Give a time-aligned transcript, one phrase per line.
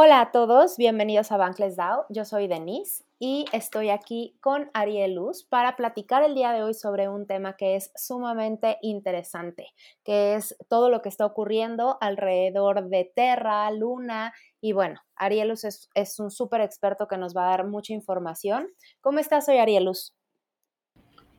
[0.00, 2.06] Hola a todos, bienvenidos a Bankless DAO.
[2.08, 6.72] Yo soy Denise y estoy aquí con Ariel Luz para platicar el día de hoy
[6.74, 9.72] sobre un tema que es sumamente interesante,
[10.04, 15.64] que es todo lo que está ocurriendo alrededor de Terra, Luna y bueno, Ariel Luz
[15.64, 18.68] es, un súper experto que nos va a dar mucha información.
[19.00, 20.14] ¿Cómo estás Soy Ariel Luz?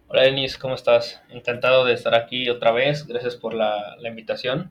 [0.09, 1.21] Hola Denise, ¿cómo estás?
[1.29, 4.69] Encantado de estar aquí otra vez, gracias por la invitación.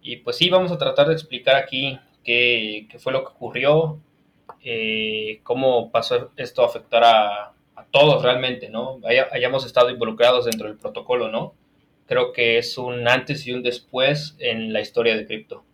[0.00, 3.98] Y pues sí, vamos a tratar de explicar aquí qué, fue lo que ocurrió,
[4.62, 7.52] eh, cómo pasó esto a afectar a,
[7.92, 9.00] todos realmente, ¿no?
[9.30, 11.54] hayamos estado involucrados dentro del protocolo, ¿no?
[12.06, 15.64] Creo que es un antes y un después en la historia de cripto.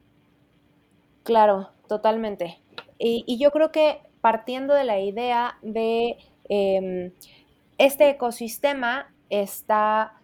[1.25, 2.61] Claro, totalmente.
[2.99, 7.13] Y, yo creo que partiendo de la idea de em,
[7.79, 10.21] este ecosistema está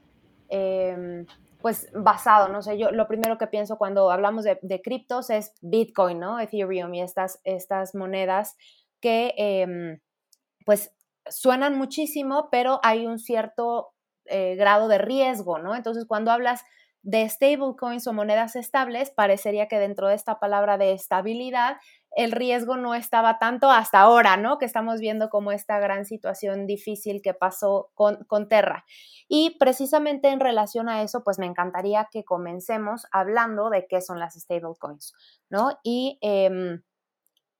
[0.50, 1.26] em,
[1.60, 6.20] pues basado, no sé, yo lo primero que pienso cuando hablamos de, criptos es Bitcoin,
[6.20, 6.38] ¿no?
[6.38, 8.56] Ethereum y estas, estas monedas
[9.00, 10.00] que em,
[10.64, 10.92] pues
[11.28, 13.92] suenan muchísimo, pero hay un cierto
[14.26, 15.74] eh, grado de riesgo, ¿no?
[15.74, 16.64] Entonces, cuando hablas
[17.08, 21.78] de stablecoins o monedas estables, parecería que dentro de esta palabra de estabilidad
[22.14, 24.58] el riesgo no estaba tanto hasta ahora, ¿no?
[24.58, 28.84] Que estamos viendo como esta gran situación difícil que pasó con, con Terra.
[29.26, 34.18] Y precisamente en relación a eso, pues me encantaría que comencemos hablando de qué son
[34.18, 35.14] las stablecoins,
[35.48, 35.78] ¿no?
[35.82, 36.82] Y em,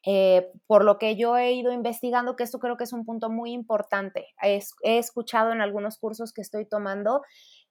[0.05, 3.31] eh, por lo que yo he ido investigando, que esto creo que es un punto
[3.31, 4.27] muy importante.
[4.43, 7.23] he escuchado en algunos cursos que estoy tomando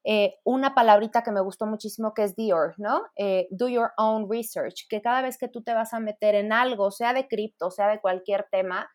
[0.04, 3.04] eh, una palabrita que me gustó muchísimo que es DOR, ¿no?
[3.16, 6.54] Eh, do your own research, que cada vez que tú te vas a meter en
[6.54, 8.90] algo, sea de cripto, sea de cualquier tema,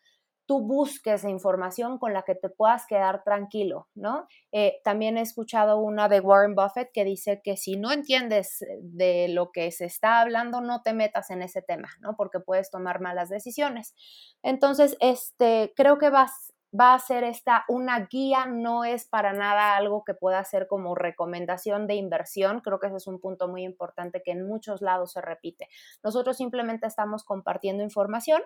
[0.46, 4.26] tú busques información con la que te puedas quedar tranquilo, ¿no?
[4.52, 9.28] Eh, también he escuchado una de Warren Buffett que dice que si no entiendes de
[9.28, 12.16] lo que se está hablando, no te metas en ese tema, ¿no?
[12.16, 13.94] Porque puedes tomar malas decisiones.
[14.42, 19.76] Entonces, este, creo que vas, va a ser esta una guía, no es para nada
[19.76, 22.60] algo que pueda ser como recomendación de inversión.
[22.60, 25.68] Creo que ese es un punto muy importante que en muchos lados se repite.
[26.02, 28.42] Nosotros simplemente estamos compartiendo información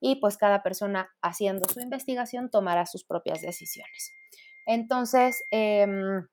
[0.00, 4.12] y pues cada persona haciendo su investigación tomará sus propias decisiones.
[4.66, 6.26] Entonces, em,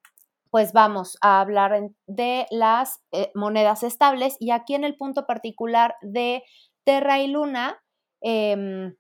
[0.52, 5.96] pues vamos a hablar de las eh, monedas estables y aquí en el punto particular
[6.02, 6.44] de
[6.84, 7.82] Terra y Luna,
[8.22, 8.96] em,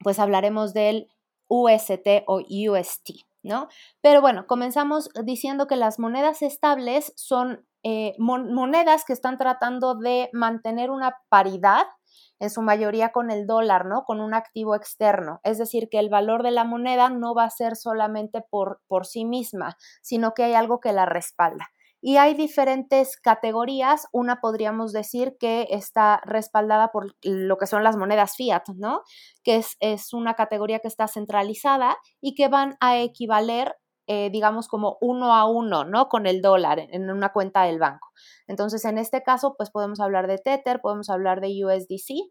[0.00, 1.08] pues hablaremos del
[1.48, 3.10] UST o UST,
[3.42, 3.68] ¿no?
[4.00, 10.30] Pero bueno, comenzamos diciendo que las monedas estables son eh, monedas que están tratando de
[10.32, 11.86] mantener una paridad
[12.40, 14.04] en su mayoría con el dólar, ¿no?
[14.04, 15.40] Con un activo externo.
[15.44, 19.06] Es decir, que el valor de la moneda no va a ser solamente por, por
[19.06, 21.68] sí misma, sino que hay algo que la respalda.
[22.06, 24.08] Y hay diferentes categorías.
[24.12, 29.00] Una podríamos decir que está respaldada por lo que son las monedas fiat, ¿no?
[29.42, 33.74] Que es, una categoría que está centralizada y que van a equivaler
[34.06, 36.10] eh, digamos, como uno a uno, ¿no?
[36.10, 38.10] Con el dólar en una cuenta del banco.
[38.46, 42.30] Entonces, en este caso, pues podemos hablar de Tether, podemos hablar de USDC.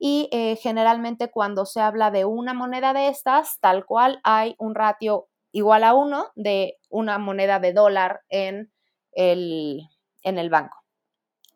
[0.00, 4.74] Y eh, generalmente cuando se habla de una moneda de estas, tal cual hay un
[4.74, 8.71] ratio igual a uno de una moneda de dólar en
[9.12, 9.88] el,
[10.22, 10.78] en el banco.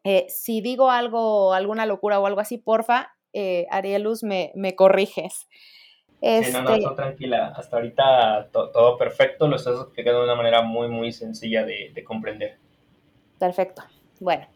[0.04, 5.48] Eh, si digo algo, alguna locura o algo así, porfa, eh, Arielus, me, me corriges.
[6.22, 7.52] Sí, no, no, este tranquila.
[7.56, 12.58] Hasta ahorita todo perfecto, lo estás explicando de una manera muy, muy sencilla de, comprender.
[13.38, 13.82] Perfecto.
[14.18, 14.46] Bueno,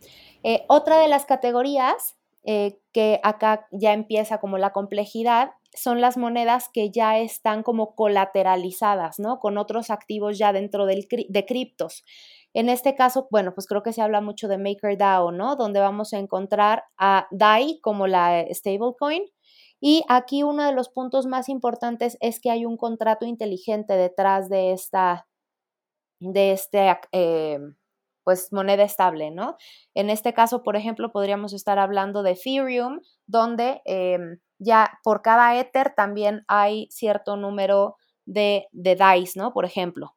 [0.43, 6.17] eh, otra de las categorías eh, que acá ya empieza como la complejidad son las
[6.17, 9.39] monedas que ya están como colateralizadas, ¿no?
[9.39, 12.05] Con otros activos ya dentro del, de criptos.
[12.55, 15.57] En este caso, bueno, pues creo que se habla mucho de MakerDAO, ¿no?
[15.57, 19.23] Donde vamos a encontrar a DAI como la stablecoin.
[19.81, 24.49] Y aquí uno de los puntos más importantes es que hay un contrato inteligente detrás
[24.51, 25.27] de esta,
[26.21, 27.59] de este, eh,
[28.25, 29.57] pues moneda estable, ¿no?
[29.95, 35.59] En este caso, por ejemplo, podríamos estar hablando de Ethereum, donde em, ya por cada
[35.59, 39.53] Ether también hay cierto número de, de DAIs, ¿no?
[39.53, 40.15] Por ejemplo.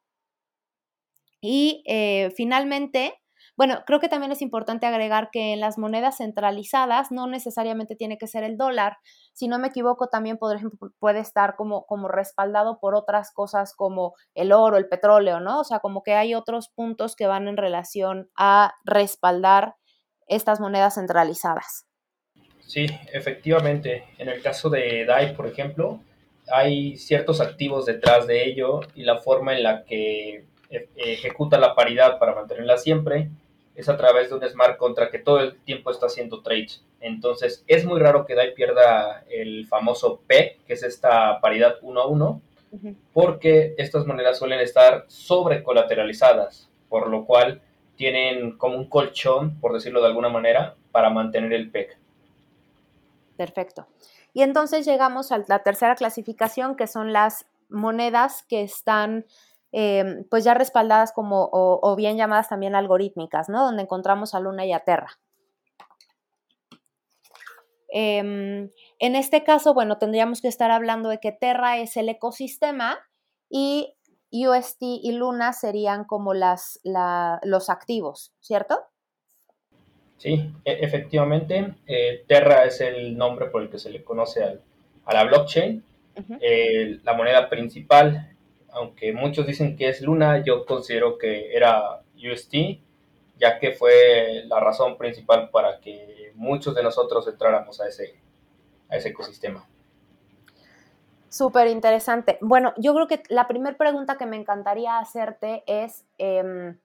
[1.46, 3.20] Y eh, finalmente,
[3.54, 8.16] bueno, creo que también es importante agregar que en las monedas centralizadas no necesariamente tiene
[8.16, 8.96] que ser el dólar.
[9.34, 13.74] Si no me equivoco, también por ejemplo, puede estar como, como respaldado por otras cosas
[13.76, 15.60] como el oro, el petróleo, ¿no?
[15.60, 19.74] O sea, como que hay otros puntos que van en relación a respaldar
[20.26, 21.86] estas monedas centralizadas.
[22.60, 24.04] Sí, efectivamente.
[24.16, 26.00] En el caso de DAI, por ejemplo,
[26.50, 30.46] hay ciertos activos detrás de ello y la forma en la que
[30.96, 33.30] ejecuta la paridad para mantenerla siempre
[33.74, 36.84] es a través de un smart contract que todo el tiempo está haciendo trades.
[37.00, 42.00] Entonces es muy raro que DAI pierda el famoso P, que es esta paridad 1
[42.00, 42.40] a 1,
[43.12, 47.60] porque estas monedas suelen estar sobrecolateralizadas, por lo cual
[47.96, 51.96] tienen como un colchón, por decirlo de alguna manera, para mantener el PEC.
[53.36, 53.86] Perfecto.
[54.32, 59.26] Y entonces llegamos a la tercera clasificación, que son las monedas que están
[59.76, 63.64] em, pues ya respaldadas como, o, bien llamadas también algorítmicas, ¿no?
[63.64, 65.18] Donde encontramos a Luna y a Terra.
[67.88, 73.00] Em, en este caso, bueno, tendríamos que estar hablando de que Terra es el ecosistema
[73.50, 73.96] y
[74.30, 76.78] UST y Luna serían como las,
[77.42, 78.80] los activos, ¿cierto?
[80.18, 84.44] Sí, e, efectivamente, eh, Terra es el nombre por el que se le conoce
[85.04, 85.82] a la blockchain,
[86.40, 88.33] eh, la moneda principal,
[88.74, 92.54] aunque muchos dicen que es Luna, yo considero que era UST,
[93.38, 98.20] ya que fue la razón principal para que muchos de nosotros entráramos a ese,
[98.90, 99.66] a ese ecosistema.
[101.28, 102.38] Súper interesante.
[102.40, 106.78] Bueno, yo creo que la primera pregunta que me encantaría hacerte es, em,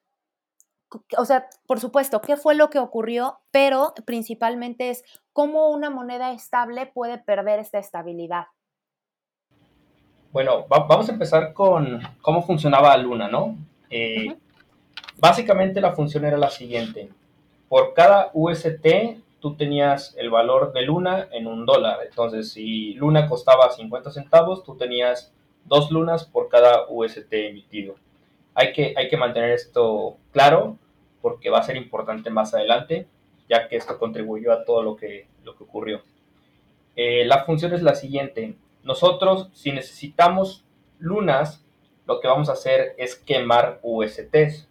[1.17, 3.39] o sea, por supuesto, ¿qué fue lo que ocurrió?
[3.51, 5.03] Pero principalmente es
[5.33, 8.45] cómo una moneda estable puede perder esta estabilidad.
[10.31, 13.57] Bueno, vamos a empezar con cómo funcionaba Luna, ¿no?
[13.89, 14.35] Eh,
[15.17, 17.09] básicamente la función era la siguiente.
[17.67, 18.85] Por cada UST
[19.39, 21.99] tú tenías el valor de Luna en un dólar.
[22.07, 25.33] Entonces, si Luna costaba 50 centavos, tú tenías
[25.65, 27.95] dos lunas por cada UST emitido.
[28.53, 30.77] Hay que, hay que mantener esto claro
[31.21, 33.07] porque va a ser importante más adelante,
[33.49, 36.01] ya que esto contribuyó a todo lo que, lo que ocurrió.
[36.95, 38.55] Eh, la función es la siguiente.
[38.83, 40.65] Nosotros, si necesitamos
[40.97, 41.65] lunas,
[42.05, 44.67] lo que vamos a hacer es quemar USTs.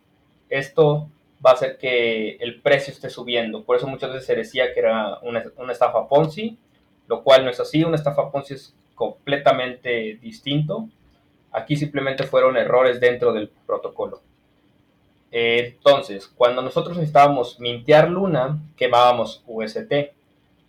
[0.49, 1.09] Esto
[1.45, 3.65] va a hacer que el precio esté subiendo.
[3.65, 6.59] Por eso muchas veces se decía que era una, estafa Ponzi,
[7.07, 7.85] lo cual no es así.
[7.85, 10.89] Una estafa Ponzi es completamente distinto.
[11.53, 14.21] Aquí simplemente fueron errores dentro del protocolo.
[15.31, 20.18] entonces, cuando nosotros necesitábamos mintear Luna, quemábamos UST.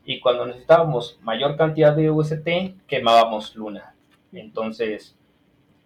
[0.09, 2.47] Y cuando necesitábamos mayor cantidad de UST,
[2.87, 3.93] quemábamos Luna.
[4.33, 5.15] Entonces,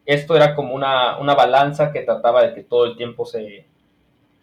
[0.06, 3.66] esto era como una, una balanza que trataba de que todo el tiempo se,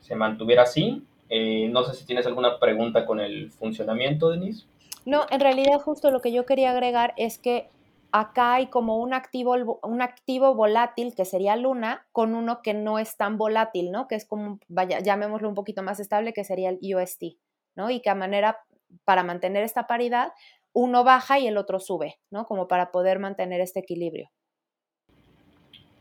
[0.01, 1.03] se mantuviera así.
[1.31, 4.67] Eh, no sé si tienes alguna pregunta con el funcionamiento, Denise.
[5.07, 7.71] No, en realidad justo lo que yo quería agregar es que
[8.13, 12.99] acá hay como un activo, un activo volátil que sería Luna con uno que no
[12.99, 14.09] es tan volátil, ¿no?
[14.09, 17.39] Que es como, vaya, llamémoslo un poquito más estable, que sería el UST,
[17.77, 17.89] ¿no?
[17.89, 18.59] Y que a manera,
[19.05, 20.33] para mantener esta paridad,
[20.73, 22.47] uno baja y el otro sube, ¿no?
[22.47, 24.31] Como para poder mantener este equilibrio.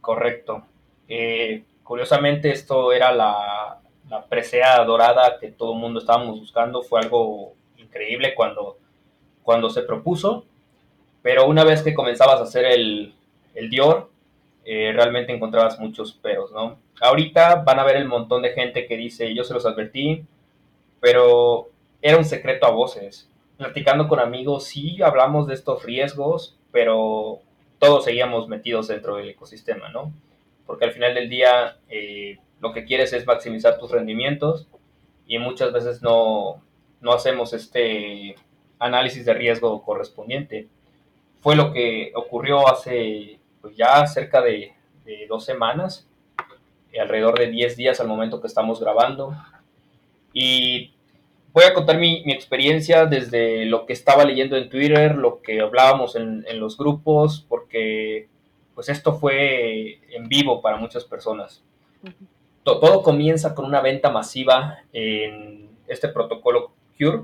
[0.01, 0.63] Correcto.
[1.07, 6.99] Eh, curiosamente esto era la, la presea dorada que todo el mundo estábamos buscando fue
[6.99, 8.77] algo increíble cuando,
[9.43, 10.45] cuando se propuso,
[11.21, 13.13] pero una vez que comenzabas a hacer el,
[13.55, 14.09] el Dior,
[14.65, 16.77] eh, realmente encontrabas muchos peros, ¿no?
[17.01, 20.23] Ahorita van a ver el montón de gente que dice, yo se los advertí,
[20.99, 21.69] pero
[22.01, 23.29] era un secreto a voces.
[23.57, 27.39] Platicando con amigos, sí hablamos de estos riesgos, pero
[27.79, 30.13] todos seguíamos metidos dentro del ecosistema, ¿no?
[30.65, 34.67] Porque al final del día, eh, lo que quieres es maximizar tus rendimientos
[35.27, 36.61] y muchas veces no,
[37.11, 38.35] hacemos este
[38.79, 40.67] análisis de riesgo correspondiente.
[41.41, 44.73] Fue lo que ocurrió hace pues, ya cerca de,
[45.27, 46.07] dos semanas,
[46.99, 49.35] alrededor de 10 días al momento que estamos grabando.
[50.33, 50.93] Y
[51.53, 56.15] voy a contar mi, experiencia desde lo que estaba leyendo en Twitter, lo que hablábamos
[56.15, 58.27] en, en, los grupos, porque
[58.75, 61.63] pues esto fue en vivo para muchas personas
[62.79, 67.23] todo comienza con una venta masiva en este protocolo Cure.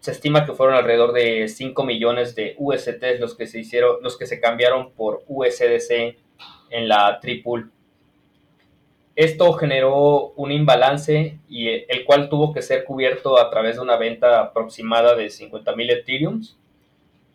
[0.00, 4.16] Se estima que fueron alrededor de 5 millones de UST los que se hicieron, los
[4.16, 6.16] que se cambiaron por USDC
[6.70, 7.66] en la Triple.
[9.16, 13.96] Esto generó un imbalance y el cual tuvo que ser cubierto a través de una
[13.96, 16.56] venta aproximada de 50.000 Ethereums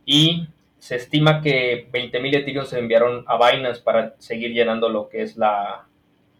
[0.05, 0.47] y
[0.79, 5.37] se estima que 20.000 Ethereum se enviaron a Binance para seguir llenando lo que es
[5.37, 5.87] la,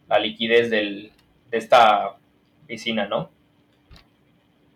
[0.09, 1.11] la liquidez de
[1.51, 2.17] esta
[2.67, 3.29] piscina, ¿no?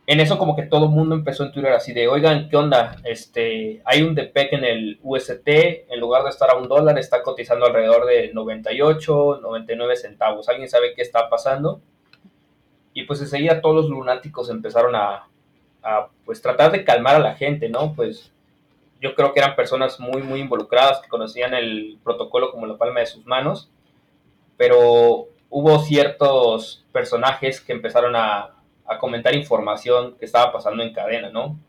[0.05, 2.97] En eso como que todo el mundo empezó en Twitter así de, oigan, ¿qué onda?
[3.05, 7.23] Este, hay un DPEC en el UST, en lugar de estar a un dólar, está
[7.23, 10.49] cotizando alrededor de 98, 99 centavos.
[10.49, 11.79] ¿Alguien sabe qué está pasando?
[12.93, 15.29] Y pues enseguida todos los lunáticos empezaron a,
[15.81, 17.93] a pues tratar de calmar a la gente, ¿no?
[17.95, 18.33] Pues
[18.99, 22.99] yo creo que eran personas muy, muy involucradas, que conocían el protocolo como la palma
[22.99, 23.71] de sus manos,
[24.57, 28.62] pero hubo ciertos personajes que empezaron a,
[28.93, 31.59] a comentar información que estaba pasando en cadena, ¿no?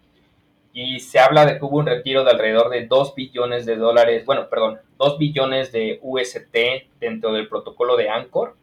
[0.72, 4.24] Y se habla de que hubo un retiro de alrededor de 2 billones de dólares,
[4.26, 6.56] bueno, perdón, 2 billones de UST
[6.98, 8.56] dentro del protocolo de Anchor.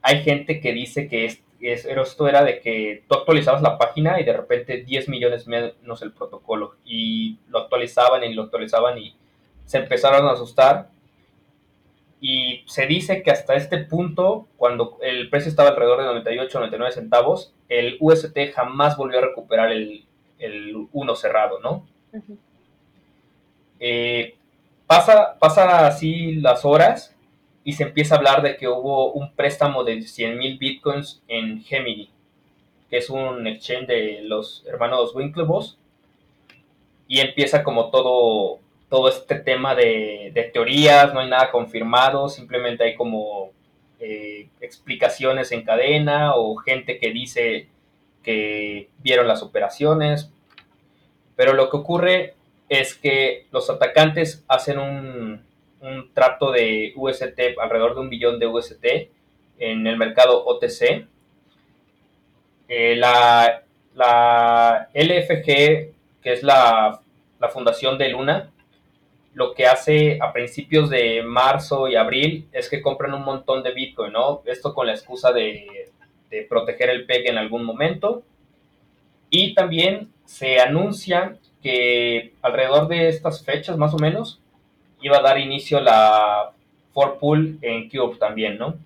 [0.00, 1.26] Hay gente que dice que
[1.60, 6.12] esto era de que tú actualizabas la página y de repente 10 millones menos el
[6.12, 6.76] protocolo.
[6.84, 9.14] Y lo actualizaban y lo actualizaban y
[9.66, 10.88] se empezaron a asustar
[12.20, 16.60] y se dice que hasta este punto, cuando el precio estaba alrededor de 98 o
[16.60, 20.04] 99 centavos, el UST jamás volvió a recuperar el,
[20.38, 21.86] el 1 cerrado, ¿no?
[23.78, 24.34] Eh,
[24.86, 27.14] pasa, pasa así las horas
[27.64, 31.62] y se empieza a hablar de que hubo un préstamo de 100 mil bitcoins en
[31.62, 32.08] Gemini,
[32.88, 35.76] que es un exchange de los hermanos Winklevoss,
[37.08, 42.94] y empieza como todo todo este tema de, teorías, no hay nada confirmado, simplemente hay
[42.94, 43.50] como
[43.98, 47.68] eh, explicaciones en cadena o gente que dice
[48.22, 50.30] que vieron las operaciones.
[51.34, 52.34] Pero lo que ocurre
[52.68, 55.44] es que los atacantes hacen un,
[56.14, 58.84] trato de UST, alrededor de un billón de UST,
[59.58, 61.06] en el mercado OTC.
[62.68, 63.62] Eh, la,
[64.94, 67.00] LFG, que es la
[67.52, 68.50] fundación de Luna,
[69.36, 73.74] lo que hace a principios de marzo y abril es que compran un montón de
[73.74, 74.40] Bitcoin, ¿no?
[74.46, 75.90] Esto con la excusa de,
[76.48, 78.22] proteger el PEG en algún momento.
[79.28, 84.40] Y también se anuncia que alrededor de estas fechas, más o menos,
[85.02, 86.52] iba a dar inicio la
[86.94, 88.78] for pool en Cube también, ¿no?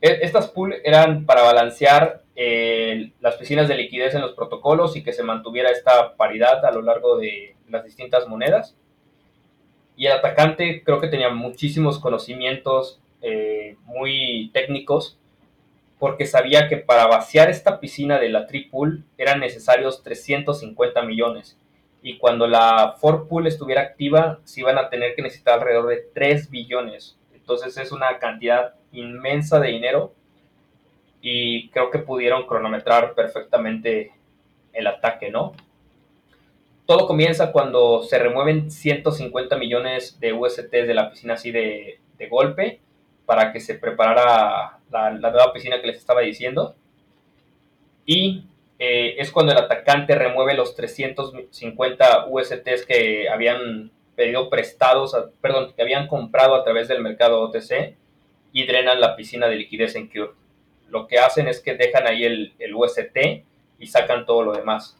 [0.00, 5.02] E, estas pool eran para balancear eh, las piscinas de liquidez en los protocolos y
[5.02, 8.76] que se mantuviera esta paridad a lo largo de las distintas monedas.
[9.96, 15.18] Y el atacante creo que tenía muchísimos conocimientos eh, muy técnicos,
[15.98, 21.56] porque sabía que para vaciar esta piscina de la Tripool eran necesarios 350 millones.
[22.02, 26.04] Y cuando la Ford Pool estuviera activa, se iban a tener que necesitar alrededor de
[26.12, 27.16] 3 billones.
[27.32, 30.12] Entonces es una cantidad inmensa de dinero
[31.22, 34.12] y creo que pudieron cronometrar perfectamente
[34.74, 35.54] el ataque, ¿no?
[36.86, 42.00] Todo comienza cuando se remueven 150 millones de UST de la piscina así de,
[42.30, 42.80] golpe
[43.26, 46.74] para que se preparara la, nueva piscina que les estaba diciendo.
[48.06, 48.44] Y
[48.78, 55.82] eh, es cuando el atacante remueve los 350 USTs que habían pedido prestados, perdón, que
[55.82, 57.94] habían comprado a través del mercado OTC
[58.52, 60.32] y drenan la piscina de liquidez en Cure.
[60.88, 63.16] Lo que hacen es que dejan ahí el, el UST
[63.78, 64.98] y sacan todo lo demás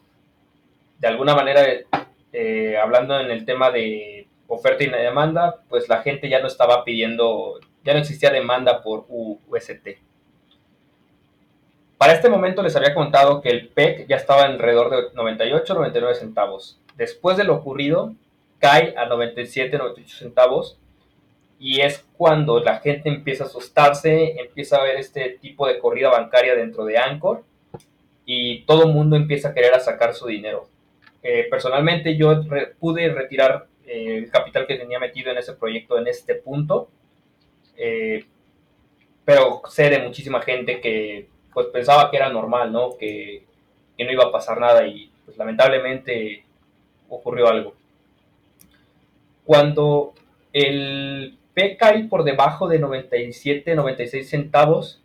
[0.99, 1.63] de alguna manera,
[2.33, 6.83] eh, hablando en el tema de oferta y demanda, pues la gente ya no estaba
[6.83, 9.97] pidiendo, ya no existía demanda por UST.
[11.97, 16.15] Para este momento les había contado que el PEC ya estaba alrededor de 98, 99
[16.15, 16.79] centavos.
[16.95, 18.13] Después de lo ocurrido,
[18.59, 20.77] cae a 97, 98 centavos
[21.57, 26.09] y es cuando la gente empieza a asustarse, empieza a ver este tipo de corrida
[26.09, 27.43] bancaria dentro de Anchor
[28.25, 30.67] y todo el mundo empieza a querer sacar su dinero.
[31.27, 32.39] Eh, personalmente yo
[32.79, 36.87] pude retirar eh, el capital que tenía metido en ese proyecto en este punto,
[37.75, 38.23] eh,
[39.25, 42.95] pero sé de muchísima gente que pues pensaba que era normal, ¿no?
[42.95, 43.43] Que,
[43.97, 46.45] no iba a pasar nada y pues lamentablemente
[47.09, 47.73] ocurrió algo.
[49.45, 50.13] Cuando
[50.53, 55.01] el P cae por debajo de 97, 96 centavos,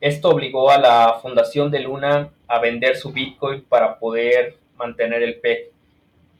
[0.00, 5.40] esto obligó a la fundación de Luna a vender su Bitcoin para poder mantener el
[5.40, 5.70] PEG.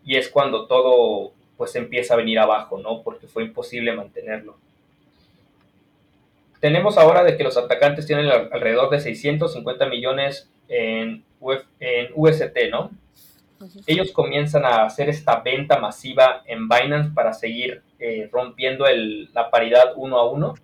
[0.05, 3.03] Y es cuando todo pues empieza a venir abajo, ¿no?
[3.03, 4.57] Porque fue imposible mantenerlo.
[6.61, 11.25] Tenemos ahora de que los atacantes tienen alrededor de 650 millones en,
[11.81, 12.91] en UST, ¿no?
[13.87, 19.51] Ellos comienzan a hacer esta venta masiva en Binance para seguir eh, rompiendo el, la
[19.51, 20.55] paridad uno a uno.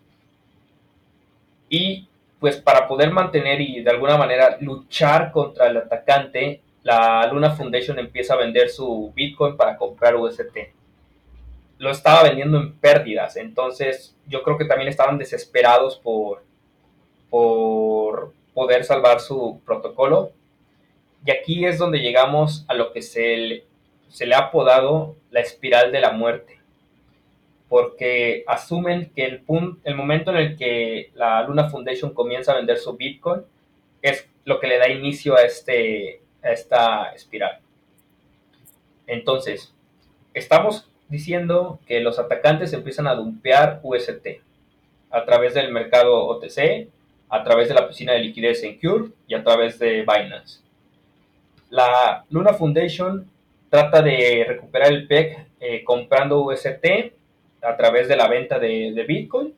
[1.68, 2.06] Y
[2.38, 7.98] pues para poder mantener y de alguna manera luchar contra el atacante, la Luna Foundation
[7.98, 10.56] empieza a vender su Bitcoin para comprar UST.
[11.78, 16.44] Lo estaba vendiendo en pérdidas, entonces yo creo que también estaban desesperados por,
[17.30, 20.32] por poder salvar su protocolo.
[21.26, 23.64] Y aquí es donde llegamos a lo que se le,
[24.10, 26.60] se le ha apodado la espiral de la muerte.
[27.70, 32.56] Porque asumen que el, punto, el momento en el que la Luna Foundation comienza a
[32.56, 33.40] vender su Bitcoin
[34.02, 36.20] es lo que le da inicio a, este,
[36.52, 37.60] esta espiral.
[39.06, 39.72] Entonces,
[40.32, 44.26] estamos diciendo que los atacantes empiezan a dumpear UST
[45.10, 46.88] a través del mercado OTC,
[47.28, 50.60] a través de la piscina de liquidez en Cure y a través de Binance.
[51.70, 53.28] La Luna Foundation
[53.68, 57.12] trata de recuperar el PEC eh, comprando UST
[57.62, 59.54] a través de la venta de, Bitcoin.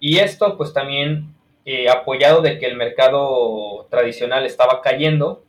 [0.00, 5.42] Y esto pues también eh, apoyado de que el mercado tradicional estaba cayendo,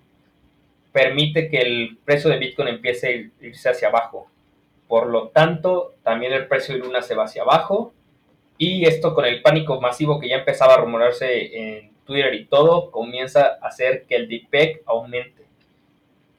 [0.97, 4.31] permite que el precio de Bitcoin empiece a irse hacia abajo.
[4.87, 7.93] Por lo tanto, también el precio de Luna se va hacia abajo.
[8.57, 12.89] Y esto con el pánico masivo que ya empezaba a rumorarse en Twitter y todo,
[12.89, 15.45] comienza a hacer que el DPEC aumente.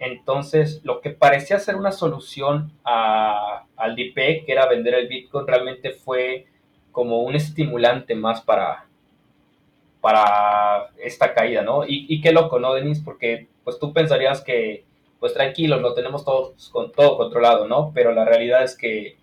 [0.00, 5.92] Entonces, lo que parecía ser una solución al DPEC, que era vender el Bitcoin, realmente
[5.92, 6.46] fue
[6.90, 8.86] como un estimulante más para,
[10.00, 11.84] para esta caída, ¿no?
[11.86, 13.00] Y, y qué loco, ¿no, Denis?
[13.04, 14.86] Porque pues tú pensarías que
[15.20, 17.92] pues tranquilo, lo tenemos todo, con, todo controlado, ¿no?
[17.94, 19.18] Pero la realidad es que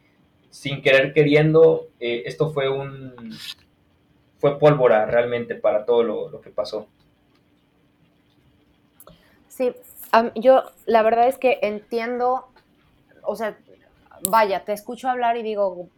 [0.51, 3.35] sin querer queriendo, eh, esto fue un
[4.37, 6.85] fue pólvora realmente para todo lo, que pasó.
[9.47, 9.73] Sí,
[10.35, 12.45] yo la verdad es que entiendo,
[13.23, 13.57] o sea,
[14.29, 15.89] vaya, te escucho hablar y digo,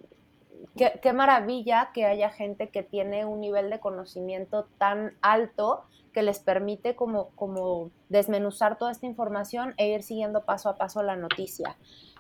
[0.78, 5.84] qué, qué maravilla que haya gente que tiene un nivel de conocimiento tan alto
[6.18, 11.04] que les permite como, como desmenuzar toda esta información e ir siguiendo paso a paso
[11.04, 11.78] la noticia.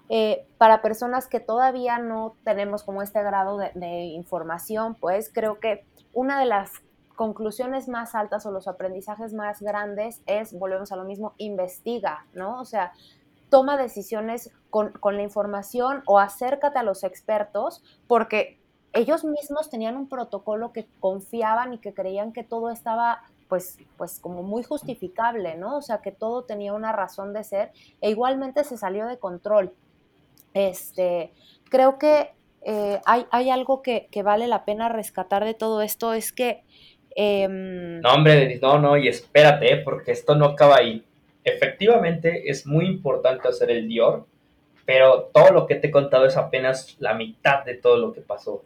[0.08, 5.60] Eh, para personas que todavía no tenemos como este grado de, de información, pues creo
[5.60, 6.74] que una de las
[7.16, 12.62] conclusiones más altas o los aprendizajes más grandes es, volvemos a lo mismo, investiga, ¿no?
[12.62, 12.92] O sea,
[13.50, 18.60] toma decisiones con, con, la información o acércate a los expertos porque
[18.94, 24.20] ellos mismos tenían un protocolo que confiaban y que creían que todo estaba pues, pues
[24.20, 25.78] como muy justificable, ¿no?
[25.78, 29.74] O sea, que todo tenía una razón de ser e igualmente se salió de control.
[30.54, 31.32] Este,
[31.70, 32.32] creo que
[32.64, 36.64] eh, hay, hay, algo que, vale la pena rescatar de todo esto, es que...
[37.16, 41.04] Em, no, hombre, no, no, y espérate, porque esto no acaba ahí.
[41.44, 44.26] Efectivamente, es muy importante hacer el Dior,
[44.86, 48.22] pero todo lo que te he contado es apenas la mitad de todo lo que
[48.22, 48.64] pasó.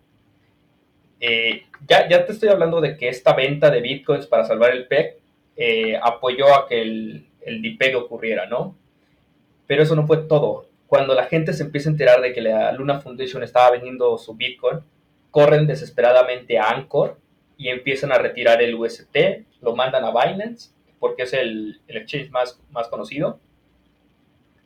[1.23, 4.87] Eh, ya, ya te estoy hablando de que esta venta de bitcoins para salvar el
[4.87, 5.19] PEC
[5.55, 8.75] eh, apoyó a que el, el ocurriera, ¿no?
[9.67, 10.67] Pero eso no fue todo.
[10.87, 14.35] Cuando la gente se empieza a enterar de que la Luna Foundation estaba vendiendo su
[14.35, 14.79] bitcoin,
[15.29, 17.17] corren desesperadamente a Anchor
[17.55, 19.15] y empiezan a retirar el UST,
[19.61, 23.39] lo mandan a Binance, porque es el, el exchange más, más conocido,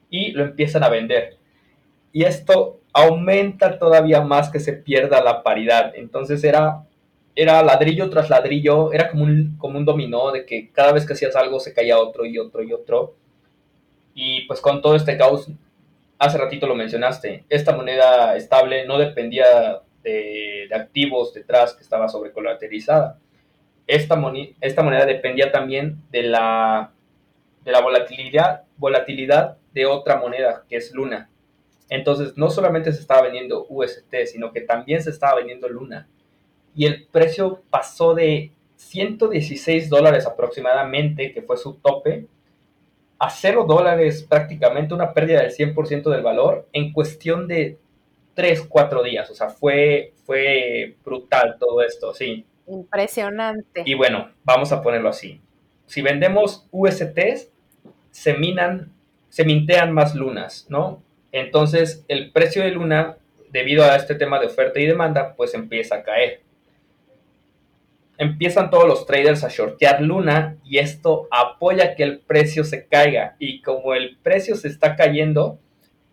[0.10, 1.38] y lo empiezan a vender.
[2.14, 5.92] Y esto aumenta todavía más que se pierda la paridad.
[5.96, 6.86] Entonces era,
[7.36, 11.12] era ladrillo tras ladrillo, era como un, como un dominó de que cada vez que
[11.12, 13.16] hacías algo se caía otro y otro y otro.
[14.14, 15.50] Y pues con todo este caos,
[16.18, 23.20] hace ratito lo mencionaste, esta moneda estable no dependía de, activos detrás que estaba sobrecolateralizada.
[23.88, 24.18] Esta,
[24.62, 26.92] esta moneda dependía también de la,
[27.66, 31.30] de la volatilidad, volatilidad de otra moneda, que es Luna.
[31.90, 36.08] Entonces, no solamente se estaba vendiendo UST, sino que también se estaba vendiendo Luna.
[36.76, 42.28] Y el precio pasó de 116 dólares aproximadamente, que fue su tope,
[43.18, 47.78] a 0 dólares prácticamente, una pérdida del 100% del valor en cuestión de
[48.34, 49.30] 3, 4 días.
[49.30, 52.46] O sea, fue, fue brutal todo esto, sí.
[52.68, 53.84] Impresionante.
[53.86, 55.40] Y bueno, vamos a ponerlo así.
[55.86, 57.52] Si vendemos USTs,
[58.12, 58.92] se minan,
[59.30, 61.05] se mintean más lunas, ¿no?
[61.36, 63.18] Entonces, el precio de Luna,
[63.50, 66.44] debido a este tema de oferta y demanda, pues empieza a caer.
[68.18, 73.36] Empiezan todos los traders a shortear Luna y esto apoya que el precio se caiga.
[73.38, 75.60] Y como el precio se está cayendo,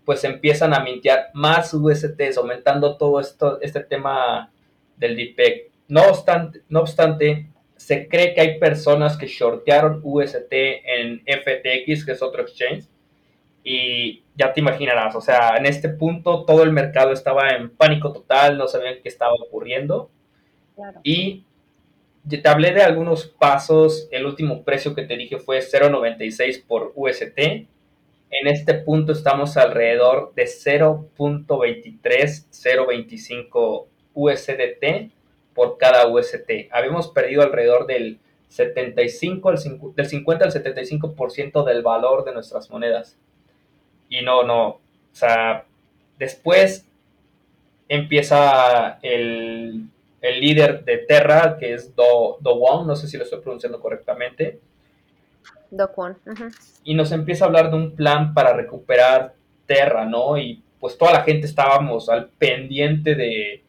[0.04, 4.50] pues empiezan a mintear más USTs, aumentando todo esto, este tema
[4.96, 5.70] del DPEG.
[5.86, 12.10] No obstante, no obstante, se cree que hay personas que shortearon UST en FTX, que
[12.10, 12.88] es otro exchange,
[13.62, 18.12] y ya te imaginarás, o sea, en este punto todo el mercado estaba en pánico
[18.12, 20.10] total, no sabían qué estaba ocurriendo.
[21.02, 21.44] Y
[22.28, 27.38] te hablé de algunos pasos, el último precio que te dije fue 0.96 por UST.
[27.38, 35.12] En este punto estamos alrededor de 0.23, 0.25 USDT
[35.54, 36.50] por cada UST.
[36.70, 39.52] Habíamos perdido alrededor del 75,
[39.94, 43.18] del 50 al 75% del valor de nuestras monedas.
[44.12, 45.64] Y no, no, o sea,
[46.18, 46.86] después
[47.88, 49.88] empieza el,
[50.20, 54.60] líder de Terra, que es Do, Do Wong, no sé si lo estoy pronunciando correctamente.
[55.70, 56.18] Do Kwon.
[56.84, 59.32] Y nos empieza a hablar de un plan para recuperar
[59.64, 60.36] Terra, ¿no?
[60.36, 63.62] Y pues toda la gente estábamos al pendiente de,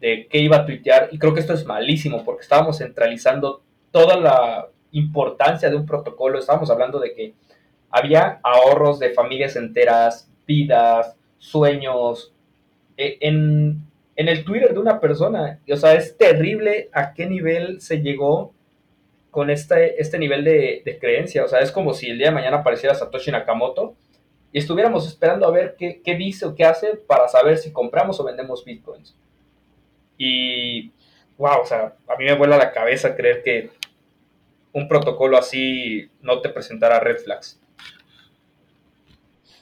[0.00, 1.10] de qué iba a tuitear.
[1.12, 6.40] Y creo que esto es malísimo porque estábamos centralizando toda la importancia de un protocolo.
[6.40, 7.34] Estábamos hablando de que
[7.90, 12.32] había ahorros de familias enteras, vidas, sueños,
[12.96, 13.82] e, en,
[14.16, 15.60] el Twitter de una persona.
[15.70, 18.52] O sea, es terrible a qué nivel se llegó
[19.30, 21.44] con este, este nivel de, creencia.
[21.44, 23.94] O sea, es como si el día de mañana apareciera Satoshi Nakamoto
[24.52, 28.20] y estuviéramos esperando a ver qué, qué dice o qué hace para saber si compramos
[28.20, 29.16] o vendemos bitcoins.
[30.18, 30.92] Y,
[31.38, 33.70] wow, o sea, a mí me vuela la cabeza creer que
[34.72, 37.59] un protocolo así no te presentara red flags.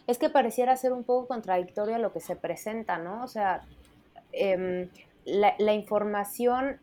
[0.09, 3.23] Es que pareciera ser un poco contradictorio a lo que se presenta, ¿no?
[3.23, 3.61] O sea,
[4.33, 4.89] em,
[5.25, 6.81] la, información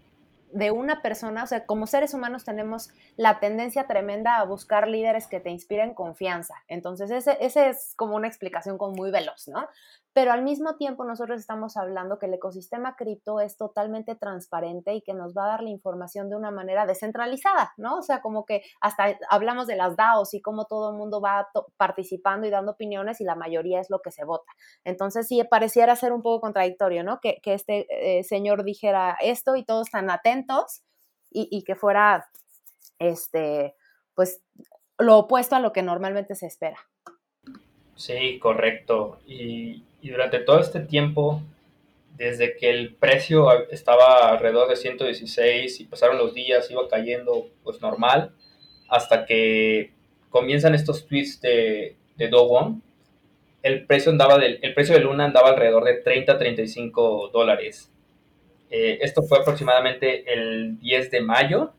[0.52, 5.28] de una persona, o sea, como seres humanos tenemos la tendencia tremenda a buscar líderes
[5.28, 6.54] que te inspiren confianza.
[6.68, 9.68] Entonces, ese, ese es como una explicación como muy veloz, ¿no?
[10.16, 15.02] Pero al mismo tiempo nosotros estamos hablando que el ecosistema cripto es totalmente transparente y
[15.02, 17.98] que nos va a dar la información de una manera descentralizada, ¿no?
[17.98, 21.50] O sea, como que hasta hablamos de las DAOs y cómo todo el mundo va
[21.76, 24.50] participando y dando opiniones y la mayoría es lo que se vota.
[24.86, 27.20] Entonces sí pareciera ser un poco contradictorio, ¿no?
[27.20, 30.82] Que, este eh, señor dijera esto y todos están atentos
[31.30, 32.30] y, y que fuera,
[33.00, 33.76] este,
[34.14, 34.42] pues,
[34.98, 36.80] lo opuesto a lo que normalmente se espera.
[37.96, 39.20] Sí, correcto.
[39.28, 41.42] Y, durante todo este tiempo,
[42.16, 47.82] desde que el precio estaba alrededor de 116 y pasaron los días, iba cayendo pues
[47.82, 48.32] normal,
[48.88, 49.92] hasta que
[50.30, 52.84] comienzan estos tweets de, de Dowon,
[53.64, 57.92] el precio, andaba del, el precio de Luna andaba alrededor de 30 35 dólares.
[58.70, 61.74] Eh, esto fue aproximadamente el 10 de mayo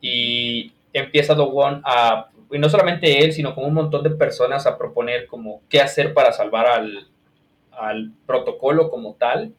[0.00, 4.76] y empieza Dowon a y no solamente él, sino como un montón de personas a
[4.76, 9.54] proponer como qué hacer para salvar al, protocolo como tal.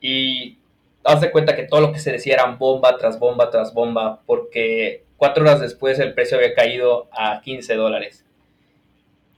[0.00, 0.58] Y
[1.04, 4.22] haz de cuenta que todo lo que se decía eran bomba tras bomba tras bomba,
[4.24, 8.24] porque cuatro horas después el precio había caído a 15 dólares.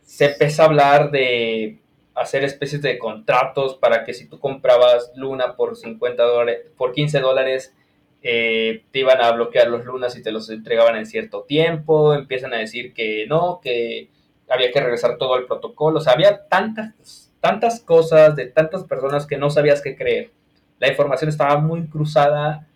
[0.02, 1.80] Se empezó a hablar de
[2.14, 7.20] hacer especies de contratos para que si tú comprabas Luna por 50 dólares, por 15
[7.20, 7.74] dólares,
[8.22, 12.52] eh, te iban a bloquear los lunas y te los entregaban en cierto tiempo, empiezan
[12.52, 14.10] a decir que no, que
[14.48, 19.26] había que regresar todo el protocolo, o sea, había tantas, tantas cosas de tantas personas
[19.26, 20.32] que no sabías qué creer.
[20.78, 22.66] La información estaba muy cruzada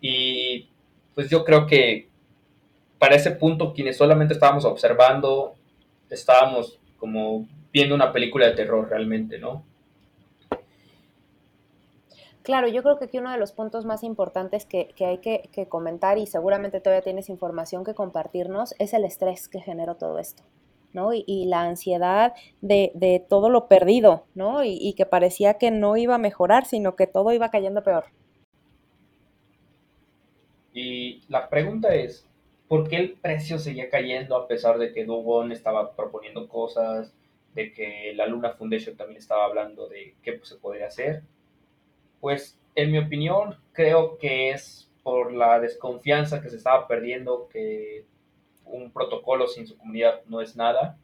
[0.00, 0.68] y
[1.14, 2.08] pues yo creo que
[2.98, 5.54] para ese punto quienes solamente estábamos observando,
[6.08, 9.64] estábamos como viendo una película de terror realmente, ¿no?
[12.44, 16.18] Claro, yo creo que aquí uno de los puntos más importantes que, hay que, comentar,
[16.18, 20.42] y seguramente todavía tienes información que compartirnos, es el estrés que generó todo esto,
[20.92, 21.14] ¿no?
[21.14, 24.62] Y, la ansiedad de, todo lo perdido, ¿no?
[24.62, 28.04] Y, que parecía que no iba a mejorar, sino que todo iba cayendo peor.
[30.74, 32.28] Y la pregunta es,
[32.68, 37.14] ¿por qué el precio seguía cayendo a pesar de que Dubon estaba proponiendo cosas,
[37.54, 41.22] de que la Luna Foundation también estaba hablando de qué se podría hacer?
[42.24, 48.06] Pues en mi opinión creo que es por la desconfianza que se estaba perdiendo, que
[48.64, 50.96] un protocolo sin su comunidad no es nada.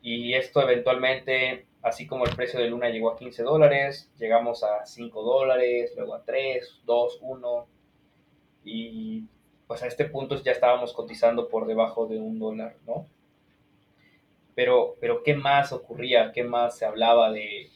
[0.00, 4.86] Y esto eventualmente, así como el precio de Luna llegó a 15 dólares, llegamos a
[4.86, 7.66] 5 dólares, luego a 3, 2, 1.
[8.64, 9.24] Y
[9.66, 13.08] pues a este punto ya estábamos cotizando por debajo de un dólar, ¿no?
[14.54, 16.32] Pero, pero ¿qué más ocurría?
[16.32, 17.70] ¿Qué más se hablaba de,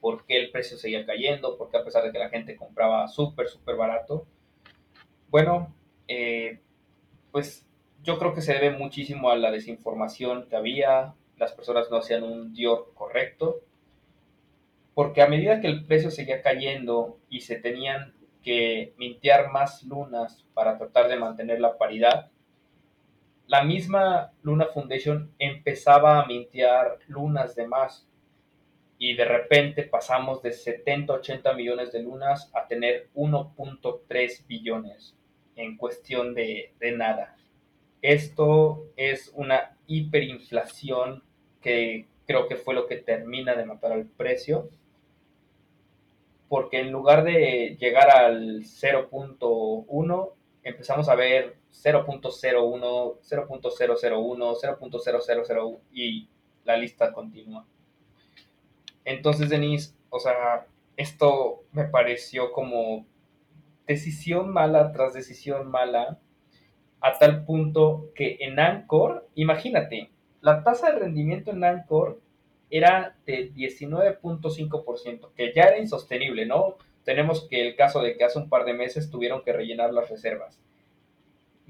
[0.00, 1.56] por qué el precio seguía cayendo?
[1.56, 4.26] ¿Por qué a pesar de que la gente compraba súper, súper barato?
[5.28, 5.74] Bueno,
[6.08, 6.60] eh,
[7.30, 7.66] pues
[8.02, 12.22] yo creo que se debe muchísimo a la desinformación que había, las personas no hacían
[12.22, 13.60] un Dior correcto,
[14.94, 20.44] porque a medida que el precio seguía cayendo y se tenían que mintear más lunas
[20.54, 22.30] para tratar de mantener la paridad,
[23.50, 28.06] la misma Luna Foundation empezaba a mintear lunas de más
[28.96, 35.16] y de repente pasamos de 70, 80 millones de lunas a tener 1.3 billones
[35.56, 37.36] en cuestión de, de, nada.
[38.02, 41.24] Esto es una hiperinflación
[41.60, 44.70] que creo que fue lo que termina de matar al precio.
[46.48, 50.32] porque en lugar de llegar al 0.1,
[50.62, 56.28] empezamos a ver 0.01, 0.001, 0.0001 y
[56.64, 57.66] la lista continúa.
[59.04, 63.06] Entonces, Denise, o sea, esto me pareció como
[63.86, 66.20] decisión mala tras decisión mala,
[67.00, 72.20] a tal punto que en Anchor, imagínate, la tasa de rendimiento en Anchor
[72.70, 76.76] era de 19.5%, que ya era insostenible, ¿no?
[77.04, 80.08] Tenemos que el caso de que hace un par de meses tuvieron que rellenar las
[80.08, 80.60] reservas.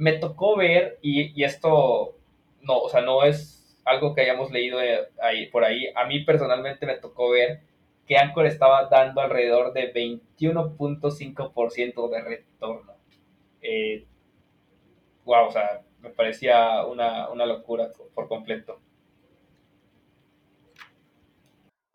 [0.00, 2.16] Me tocó ver, y, esto
[2.62, 4.78] no, o sea, no es algo que hayamos leído
[5.20, 7.60] ahí, por ahí, a mí personalmente me tocó ver
[8.06, 12.94] que Anchor estaba dando alrededor de 21.5% de retorno.
[13.60, 14.06] Eh,
[15.26, 18.80] wow, o sea, me parecía una, una locura por completo.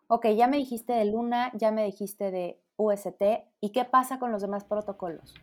[0.07, 3.23] Ok, ya me dijiste de Luna, ya me dijiste de UST,
[3.61, 5.33] ¿y qué pasa con los demás protocolos?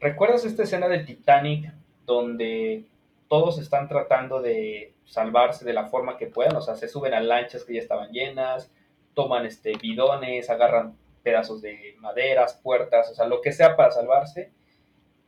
[0.00, 1.72] ¿Recuerdas esta escena del Titanic
[2.06, 2.84] donde
[3.28, 6.54] todos están tratando de salvarse de la forma que puedan?
[6.54, 8.70] O sea, se suben a lanchas que ya estaban llenas,
[9.14, 14.52] toman este, bidones, agarran pedazos de maderas, puertas, o sea, lo que sea para salvarse,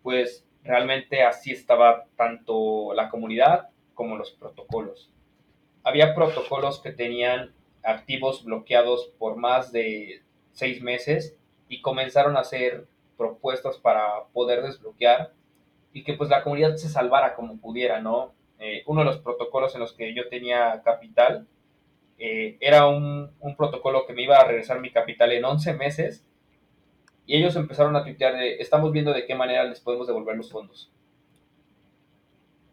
[0.04, 5.11] pues realmente así estaba tanto la comunidad como los protocolos.
[5.83, 7.52] Había protocolos que tenían
[7.83, 11.37] activos bloqueados por más de seis meses
[11.68, 12.87] y comenzaron a hacer
[13.20, 15.35] propuestas para poder desbloquear
[15.92, 18.33] y que pues la comunidad se salvara como pudiera, ¿no?
[18.59, 21.46] Eh, uno de los protocolos en los que yo tenía capital
[22.18, 26.24] eh, era un, protocolo que me iba a regresar mi capital en 11 meses
[27.26, 30.50] y ellos empezaron a tuitear de, estamos viendo de qué manera les podemos devolver los
[30.50, 30.90] fondos.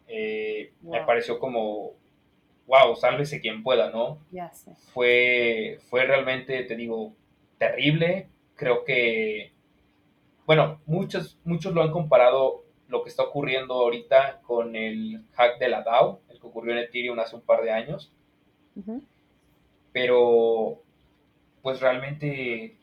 [0.07, 1.93] Eh, me pareció como
[2.67, 4.19] wow, sálvese quien pueda, ¿no?
[4.93, 7.13] Fue, fue realmente, te digo,
[7.57, 8.29] terrible.
[8.55, 9.51] Creo que,
[10.47, 15.67] bueno, muchos, muchos lo han comparado lo que está ocurriendo ahorita con el hack de
[15.67, 18.13] la DAO, el que ocurrió en Ethereum hace un par de años.
[19.91, 20.81] Pero,
[21.61, 22.77] pues realmente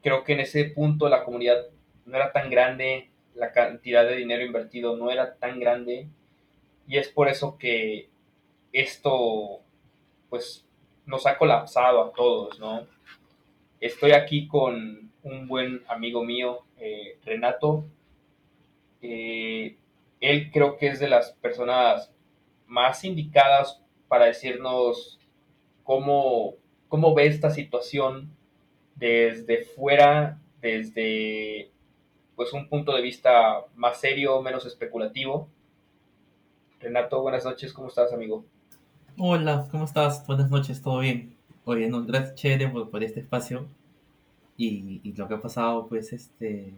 [0.00, 1.66] creo que en ese punto la comunidad
[2.06, 6.06] no era tan grande, la cantidad de dinero invertido no era tan grande,
[6.86, 8.08] y es por eso que
[8.72, 9.58] esto
[10.30, 10.64] pues
[11.04, 12.86] nos ha colapsado a todos, ¿no?
[13.80, 17.84] Estoy aquí con un buen amigo mío, eh, Renato.
[19.02, 19.76] Eh,
[20.20, 22.12] él creo que es de las personas
[22.66, 25.18] más indicadas para decirnos
[25.84, 26.54] cómo,
[26.88, 28.30] cómo ve esta situación
[28.96, 31.70] desde fuera, desde
[32.34, 35.48] pues un punto de vista más serio, menos especulativo.
[36.80, 38.44] Renato, buenas noches, ¿cómo estás, amigo?
[39.18, 40.24] Hola, ¿cómo estás?
[40.26, 41.36] Buenas noches, ¿todo bien?
[41.64, 43.66] Oye, no, gracias chévere por, este espacio
[44.58, 46.74] y, lo que ha pasado, pues, este,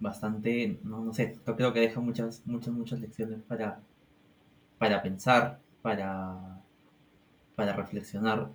[0.00, 3.80] bastante, no, no sé, yo creo que deja muchas, muchas, muchas lecciones para,
[4.78, 6.62] para pensar, para,
[7.56, 8.50] para reflexionar.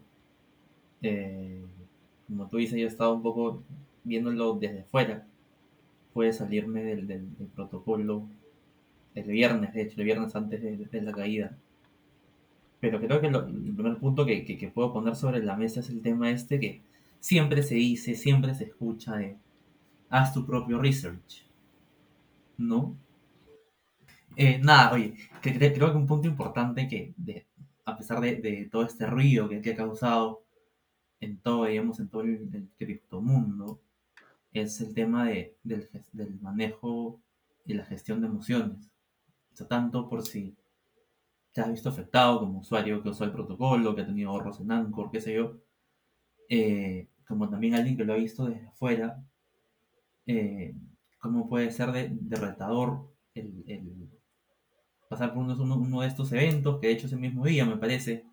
[1.02, 1.66] Eh,
[2.28, 3.64] como tú dices, yo he estado un poco
[4.04, 5.26] viéndolo desde fuera.
[6.14, 8.28] Puede salirme del, del, protocolo
[9.16, 11.58] el viernes, de hecho, el viernes antes de la caída
[12.80, 16.32] pero creo que el primer punto que, puedo poner sobre la mesa es el tema
[16.32, 16.82] este que
[17.20, 19.38] siempre se dice, siempre se escucha de
[20.10, 21.46] haz tu propio research.
[22.58, 22.98] ¿No?
[24.36, 27.14] Eh, nada, oye, que creo que un punto importante que,
[27.86, 30.44] a pesar de, todo este ruido que, ha causado
[31.20, 33.82] en todo, digamos, en todo el, criptomundo,
[34.54, 37.20] es el tema de, del, del manejo
[37.66, 38.90] y la gestión de emociones.
[39.54, 40.56] O sea, tanto por si
[41.52, 44.72] te has visto afectado como usuario que usó el protocolo, que ha tenido ahorros en
[44.72, 45.58] Anchor, qué sé yo,
[46.50, 49.24] eh, como también alguien que lo ha visto desde afuera,
[50.26, 50.76] eh,
[51.20, 54.10] cómo puede ser de, retador el,
[55.08, 58.26] pasar por uno, de estos eventos, que de hecho ese mismo día me parece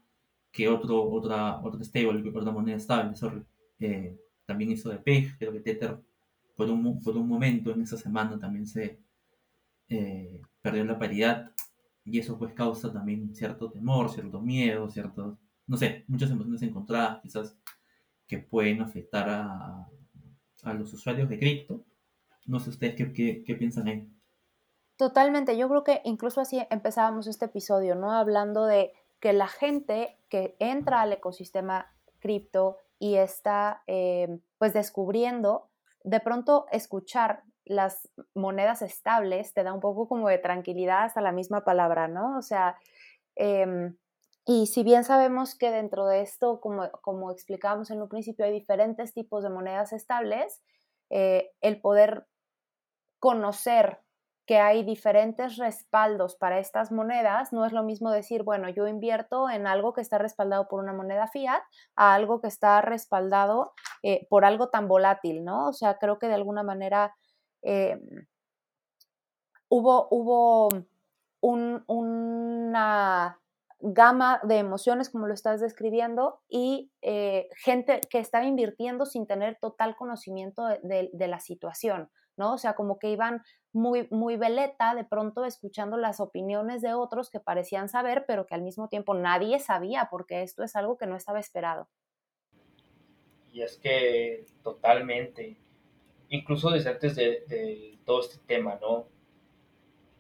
[0.51, 3.43] que otro, otra, otro stable, otra moneda estable, sorry,
[3.79, 6.01] eh, también hizo de PEG, creo que Tether
[6.57, 8.99] por un, por un momento en esa semana también se
[10.63, 11.53] perdió la paridad
[12.07, 17.21] y eso pues causa también cierto temor, cierto miedo, cierto, no sé, muchas emociones encontradas
[17.21, 17.57] quizás
[18.27, 19.89] que pueden afectar a,
[20.63, 21.85] a los usuarios de cripto.
[22.45, 24.09] No sé ustedes qué, qué, piensan ahí.
[24.97, 28.13] Totalmente, yo creo que incluso así empezábamos este episodio, ¿no?
[28.13, 35.69] Hablando de que la gente que entra al ecosistema cripto y está eh, pues descubriendo,
[36.03, 41.33] de pronto escuchar las monedas estables te da un poco como de tranquilidad hasta la
[41.33, 42.39] misma palabra, ¿no?
[42.39, 42.77] O sea,
[43.35, 43.97] em,
[44.49, 48.53] Y si bien sabemos que dentro de esto, como, como explicábamos en un principio, hay
[48.53, 50.63] diferentes tipos de monedas estables,
[51.11, 52.29] eh, el poder
[53.19, 53.99] conocer
[54.47, 59.51] que hay diferentes respaldos para estas monedas, no es lo mismo decir, bueno, yo invierto
[59.51, 61.63] en algo que está respaldado por una moneda fiat
[61.97, 63.73] a algo que está respaldado
[64.05, 65.71] eh, por algo tan volátil, ¿no?
[65.71, 67.17] O sea, creo que de alguna manera
[67.63, 67.99] eh,
[69.69, 70.69] hubo, hubo
[71.41, 73.41] una
[73.81, 79.59] gama de emociones, como lo estás describiendo, y eh, gente que estaba invirtiendo sin tener
[79.61, 82.55] total conocimiento de, la situación, ¿no?
[82.55, 87.31] O sea, como que iban muy, muy veleta, de pronto escuchando las opiniones de otros
[87.31, 91.07] que parecían saber, pero que al mismo tiempo nadie sabía, porque esto es algo que
[91.07, 91.89] no estaba esperado.
[93.53, 95.57] Y es que totalmente,
[96.29, 99.07] incluso desde antes de, de todo este tema, ¿no?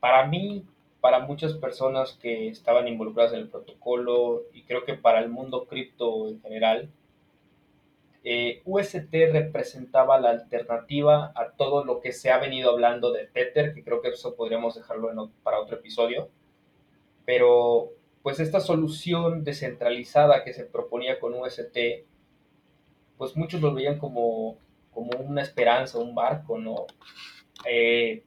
[0.00, 0.66] Para mí,
[1.06, 5.66] para muchas personas que estaban involucradas en el protocolo y creo que para el mundo
[5.66, 6.90] cripto en general,
[8.24, 13.72] eh, UST representaba la alternativa a todo lo que se ha venido hablando de Tether,
[13.72, 16.28] que creo que eso podríamos dejarlo para otro episodio.
[17.24, 17.92] Pero
[18.24, 21.78] pues esta solución descentralizada que se proponía con UST,
[23.16, 24.58] pues muchos lo veían como,
[24.90, 26.86] como una esperanza, un barco, ¿no?
[27.64, 28.24] Eh,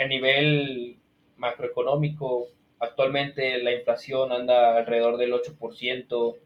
[0.00, 1.01] a nivel
[1.42, 6.36] macroeconómico, actualmente la inflación anda alrededor del 8%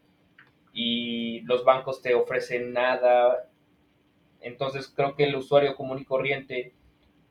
[0.73, 3.49] y los bancos te ofrecen nada.
[4.41, 6.73] Entonces creo que el usuario común y corriente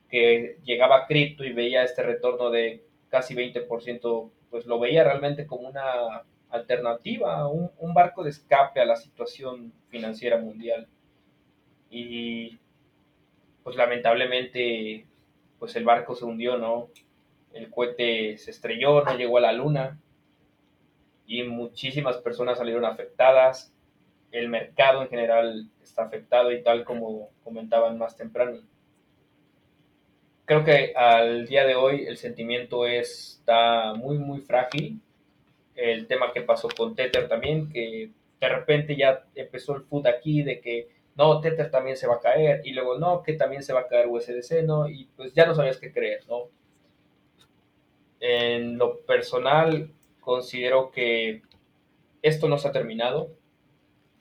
[0.08, 5.46] que llegaba a cripto y veía este retorno de casi 20%, pues lo veía realmente
[5.46, 10.88] como una alternativa, un, un barco de escape a la situación financiera mundial.
[11.90, 12.58] Y
[13.64, 15.06] pues lamentablemente,
[15.58, 16.88] pues el barco se hundió, ¿no?
[17.56, 19.98] El cohete se estrelló, no llegó a la luna
[21.26, 23.72] y muchísimas personas salieron afectadas.
[24.30, 28.60] El mercado en general está afectado y tal como comentaban más temprano.
[30.44, 35.00] Creo que al día de hoy el sentimiento está muy, muy frágil.
[35.74, 40.42] El tema que pasó con Tether también, que de repente ya empezó el food aquí
[40.42, 43.72] de que no, Tether también se va a caer y luego no, que también se
[43.72, 44.88] va a caer USDC, ¿no?
[44.88, 46.50] Y pues ya no sabías qué creer, ¿no?
[48.28, 51.42] En lo personal, considero que
[52.22, 53.30] esto no se ha terminado.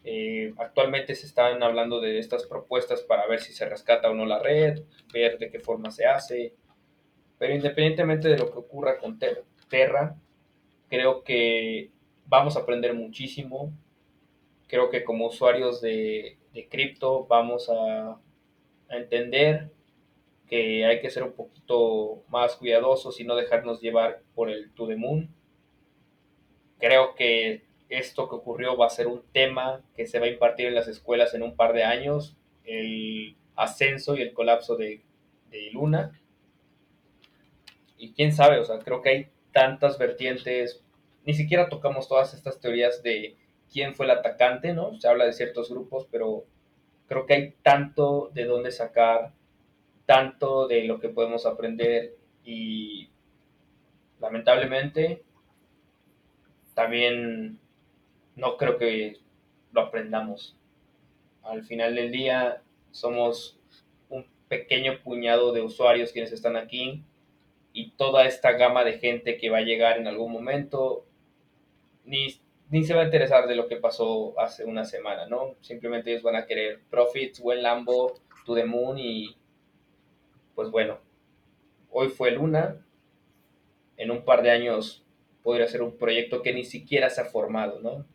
[0.03, 4.27] Eh, actualmente se están hablando de estas propuestas para ver si se rescata o no
[4.27, 6.53] la red, ver de qué forma se hace.
[7.39, 10.15] Pero independientemente de lo que ocurra con Terra,
[10.87, 11.89] creo que
[12.27, 13.73] vamos a aprender muchísimo.
[14.67, 16.37] Creo que como usuarios de,
[16.69, 19.71] cripto vamos a, a entender
[20.47, 24.87] que hay que ser un poquito más cuidadosos y no dejarnos llevar por el to
[24.87, 25.33] the moon.
[26.79, 30.67] Creo que esto que ocurrió va a ser un tema que se va a impartir
[30.67, 35.01] en las escuelas en un par de años, el ascenso y el colapso de,
[35.49, 36.19] de Luna.
[37.97, 40.83] Y quién sabe, o sea, creo que hay tantas vertientes,
[41.25, 43.37] ni siquiera tocamos todas estas teorías de
[43.71, 44.99] quién fue el atacante, ¿no?
[44.99, 46.45] Se habla de ciertos grupos, pero
[47.07, 49.33] creo que hay tanto de dónde sacar
[50.05, 53.09] tanto de lo que podemos aprender y
[54.19, 55.23] lamentablemente
[56.73, 57.59] también
[58.35, 59.17] no creo que
[59.71, 60.55] lo aprendamos.
[61.43, 63.57] Al final del día somos
[64.09, 67.03] un pequeño puñado de usuarios quienes están aquí
[67.73, 71.05] y toda esta gama de gente que va a llegar en algún momento
[72.05, 72.39] ni,
[72.69, 75.55] ni se va a interesar de lo que pasó hace una semana, ¿no?
[75.61, 79.35] Simplemente ellos van a querer profits, buen Lambo, to the moon y
[80.55, 80.97] pues bueno,
[81.91, 82.81] hoy fue Luna,
[83.97, 85.05] en un par de años
[85.43, 88.05] podría ser un proyecto que ni siquiera se ha formado, ¿no?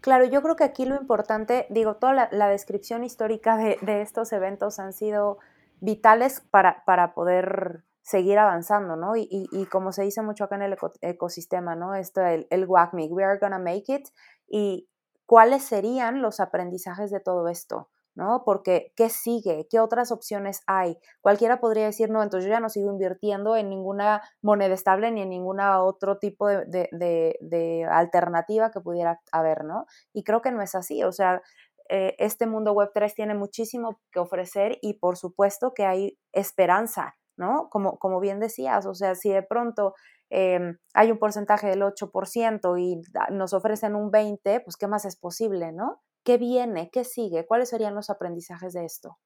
[0.00, 4.78] Claro, yo creo que aquí lo importante, digo, toda la, descripción histórica de, estos eventos
[4.78, 5.38] han sido
[5.80, 9.14] vitales para, para poder seguir avanzando, ¿no?
[9.16, 11.94] Y, como se dice mucho acá en el ecosistema, ¿no?
[11.94, 14.08] Esto, el, el we are gonna make it,
[14.46, 14.88] y
[15.26, 17.88] cuáles serían los aprendizajes de todo esto.
[18.18, 18.42] ¿No?
[18.44, 19.68] Porque, ¿qué sigue?
[19.70, 20.98] ¿Qué otras opciones hay?
[21.20, 25.22] Cualquiera podría decir, no, entonces yo ya no sigo invirtiendo en ninguna moneda estable ni
[25.22, 29.86] en ninguna otro tipo de, alternativa que pudiera haber, ¿no?
[30.12, 31.42] Y creo que no es así, o sea,
[31.88, 37.14] eh, este mundo web 3 tiene muchísimo que ofrecer y por supuesto que hay esperanza,
[37.36, 37.68] ¿no?
[37.70, 39.94] Como, como bien decías, o sea, si de pronto
[40.28, 43.00] em, hay un porcentaje del 8% y
[43.30, 46.00] nos ofrecen un 20%, pues ¿qué más es posible, ¿no?
[46.28, 46.90] ¿Qué viene?
[46.92, 47.46] ¿Qué sigue?
[47.46, 49.16] ¿Cuáles serían los aprendizajes de esto?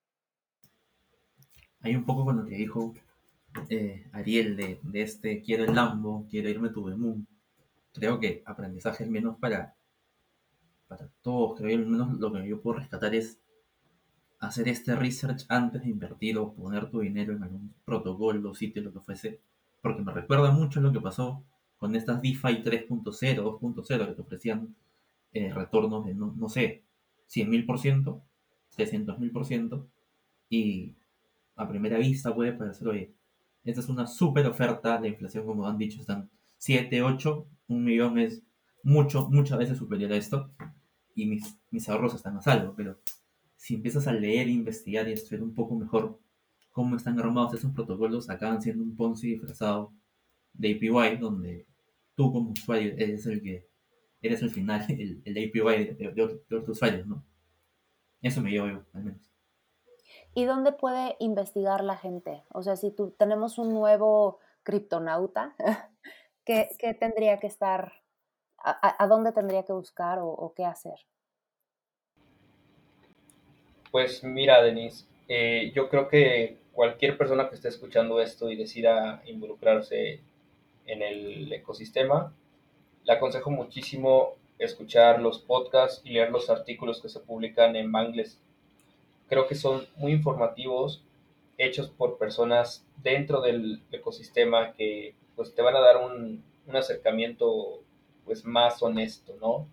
[1.80, 2.94] Hay un poco con lo que dijo
[3.68, 7.26] eh, Ariel de, este quiero el Lambo, quiero irme tu Moon.
[7.92, 9.74] creo que aprendizaje al menos para,
[10.86, 13.40] para todos, creo que al menos lo que yo puedo rescatar es
[14.38, 18.92] hacer este research antes de invertir o poner tu dinero en algún protocolo, sitio, lo
[18.92, 19.40] que fuese,
[19.80, 21.42] porque me recuerda mucho lo que pasó
[21.78, 24.76] con estas DeFi 3.0, 2.0 que te ofrecían
[25.32, 26.84] eh, retornos de, no sé,
[27.34, 28.22] 100.000%,
[28.76, 29.86] 300.000%,
[30.48, 30.94] y
[31.56, 33.14] a primera vista puede parecer, oye,
[33.64, 38.18] esta es una súper oferta, la inflación, como han dicho, están 7, 8, un millón
[38.18, 38.42] es
[38.82, 40.50] mucho, muchas veces superior a esto,
[41.14, 42.98] y mis, mis ahorros están a salvo, pero
[43.56, 46.18] si empiezas a leer, investigar y estudiar un poco mejor
[46.72, 49.92] cómo están armados esos protocolos, acaban siendo un Ponzi disfrazado
[50.54, 51.66] de APY, donde
[52.14, 53.68] tú como usuario eres el que
[54.22, 57.24] eres al final el, el APY de, de, otros usuarios, ¿no?
[58.20, 59.20] Eso me llevo yo, al menos.
[60.34, 62.44] ¿Y dónde puede investigar la gente?
[62.50, 65.54] O sea, si tú, tenemos un nuevo criptonauta,
[66.44, 67.92] ¿qué, ¿qué, tendría que estar,
[68.58, 70.98] a, a, dónde tendría que buscar o, o qué hacer?
[73.90, 79.22] Pues mira, Denise, eh, yo creo que cualquier persona que esté escuchando esto y decida
[79.26, 80.20] involucrarse
[80.86, 82.34] en el ecosistema,
[83.04, 88.38] le aconsejo muchísimo escuchar los podcasts y leer los artículos que se publican en Bangles.
[89.28, 91.02] Creo que son muy informativos,
[91.58, 97.80] hechos por personas dentro del ecosistema que pues te van a dar un, un acercamiento
[98.24, 99.66] pues más honesto, ¿no?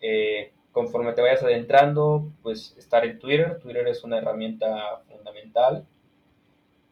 [0.00, 3.58] Eh, conforme te vayas adentrando, pues estar en Twitter.
[3.60, 5.86] Twitter es una herramienta fundamental.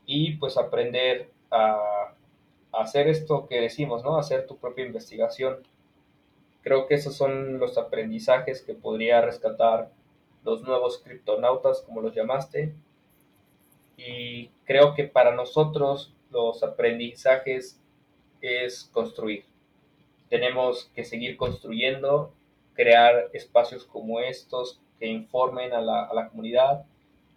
[0.07, 2.14] Y pues aprender a, a
[2.78, 4.16] hacer esto que decimos, ¿no?
[4.16, 5.58] Hacer tu propia investigación.
[6.62, 9.90] Creo que esos son los aprendizajes que podría rescatar
[10.44, 12.74] los nuevos criptonautas, como los llamaste.
[13.96, 17.80] Y creo que para nosotros los aprendizajes
[18.40, 19.44] es construir.
[20.28, 22.32] Tenemos que seguir construyendo
[22.74, 26.84] crear espacios como estos que informen a la, a la comunidad,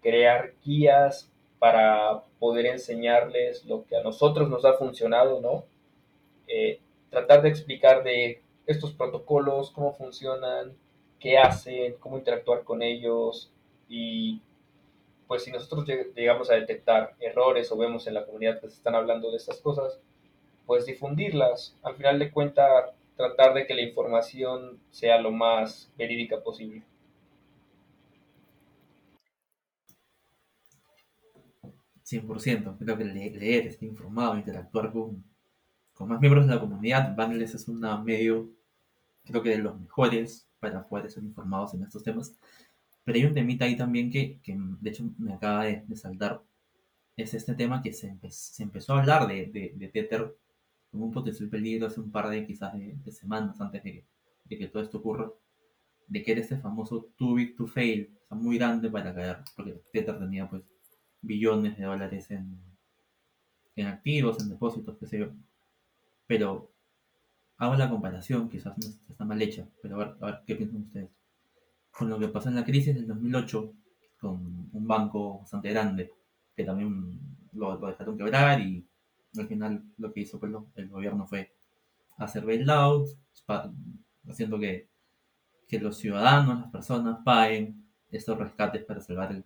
[0.01, 5.65] crear guías para poder enseñarles lo que a nosotros nos ha funcionado, ¿no?
[6.47, 6.79] Eh,
[7.09, 10.75] tratar de explicar de estos protocolos, cómo funcionan,
[11.19, 13.51] qué hacen, cómo interactuar con ellos
[13.89, 14.41] y
[15.27, 15.85] pues si nosotros
[16.15, 19.59] llegamos a detectar errores o vemos en la comunidad que se están hablando de estas
[19.59, 19.99] cosas,
[20.65, 21.75] pues difundirlas.
[21.83, 26.83] Al final de cuentas, tratar de que la información sea lo más verídica posible.
[32.09, 32.77] ...100%...
[32.77, 35.23] creo que leer, estar informado, interactuar con,
[35.93, 38.49] con más miembros de la comunidad, Bangles es un medio,
[39.25, 42.35] creo que de los mejores para poder ser informados en estos temas.
[43.03, 46.41] Pero hay un temita ahí también que, que de hecho me acaba de, de saltar,
[47.17, 50.35] es este tema que se, se empezó a hablar de, de, de Tether
[50.91, 54.05] como un potencial peligro hace un par de quizás de, semanas antes de,
[54.47, 55.29] que todo esto ocurra,
[56.07, 59.39] de que era este famoso too big to fail, o sea, muy grande para caer,
[59.55, 60.63] porque Tether tenía pues
[61.21, 62.59] billones de dólares en,
[63.75, 65.31] en activos, en depósitos, qué sé yo.
[66.25, 66.71] Pero
[67.57, 68.75] hago la comparación, quizás
[69.09, 71.09] está mal hecha, pero a ver, a ver qué piensan ustedes.
[71.91, 73.73] Con lo que pasó en la crisis del 2008,
[74.19, 76.11] con un banco bastante grande,
[76.55, 77.19] que también
[77.53, 78.85] lo, dejaron quebrar y
[79.37, 81.51] al final lo que hizo pues, el gobierno fue
[82.17, 83.07] hacer bailout,
[84.27, 84.89] haciendo que,
[85.67, 89.43] que, los ciudadanos, las personas, paguen estos rescates para salvar el,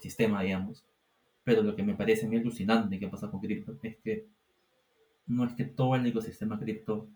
[0.00, 0.84] sistema, digamos.
[1.44, 4.26] Pero lo que me parece muy alucinante que pasa con cripto es que
[5.26, 7.08] no es que todo el ecosistema cripto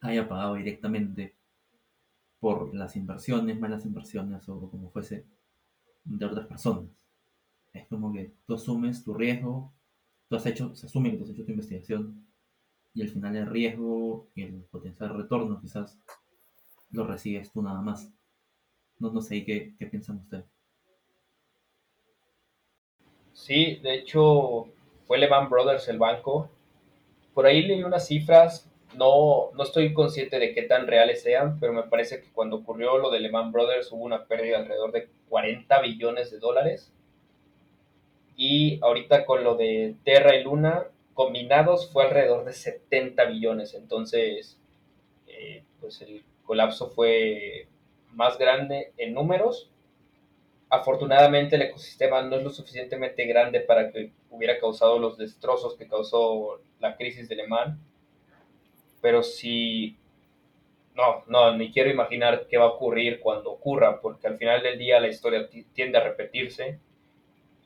[0.00, 1.34] haya pagado directamente
[2.40, 5.24] por las inversiones, malas inversiones o como fuese
[6.04, 6.84] de otras personas.
[7.72, 9.72] Es como que tú asumes tu riesgo
[10.28, 12.26] tú has hecho, se asume que tú has hecho tu investigación
[12.94, 15.98] y al final el riesgo y el potencial retorno quizás
[16.90, 18.10] lo recibes tú nada más.
[18.98, 20.44] No, no sé qué, qué piensan ustedes.
[23.38, 24.66] Sí, de hecho
[25.06, 26.50] fue Lehman Brothers el banco.
[27.34, 31.72] Por ahí leí unas cifras, no, no estoy consciente de qué tan reales sean, pero
[31.72, 35.80] me parece que cuando ocurrió lo de Lehman Brothers hubo una pérdida alrededor de 40
[35.82, 36.92] billones de dólares
[38.36, 43.72] y ahorita con lo de Terra y Luna combinados fue alrededor de 70 billones.
[43.74, 44.58] Entonces,
[45.28, 47.68] eh, pues el colapso fue
[48.14, 49.70] más grande en números.
[50.70, 55.88] Afortunadamente el ecosistema no es lo suficientemente grande para que hubiera causado los destrozos que
[55.88, 57.78] causó la crisis de Lehman.
[59.00, 59.96] Pero sí,
[60.94, 64.78] no, no, ni quiero imaginar qué va a ocurrir cuando ocurra, porque al final del
[64.78, 66.80] día la historia tiende a repetirse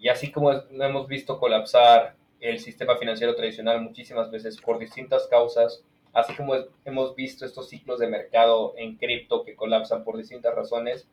[0.02, 5.84] y así como hemos visto colapsar el sistema financiero tradicional muchísimas veces por distintas causas,
[6.12, 11.08] así como hemos visto estos ciclos de mercado en cripto que colapsan por distintas razones,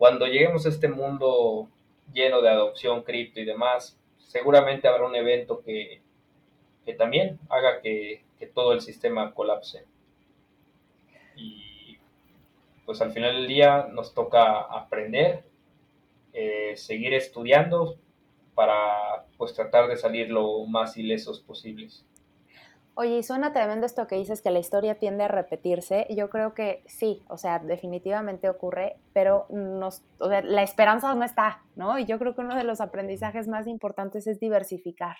[0.00, 1.68] cuando lleguemos a este mundo
[2.10, 6.00] lleno de adopción cripto y demás, seguramente habrá un evento que,
[6.86, 9.84] que también haga que, que, todo el sistema colapse.
[11.36, 11.98] Y
[12.86, 15.44] pues al final del día nos toca aprender,
[16.32, 17.98] eh, seguir estudiando
[18.54, 22.06] para pues tratar de salir lo más ilesos posibles.
[23.02, 26.06] Oye, suena tremendo esto que dices que la historia tiende a repetirse.
[26.10, 31.98] Yo creo que sí, o sea, definitivamente ocurre, pero nos, la esperanza no está, ¿no?
[31.98, 35.16] Y yo creo que uno de los aprendizajes más importantes es diversificar,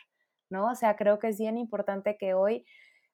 [0.50, 0.66] ¿no?
[0.70, 2.66] O sea, creo que es bien importante que hoy,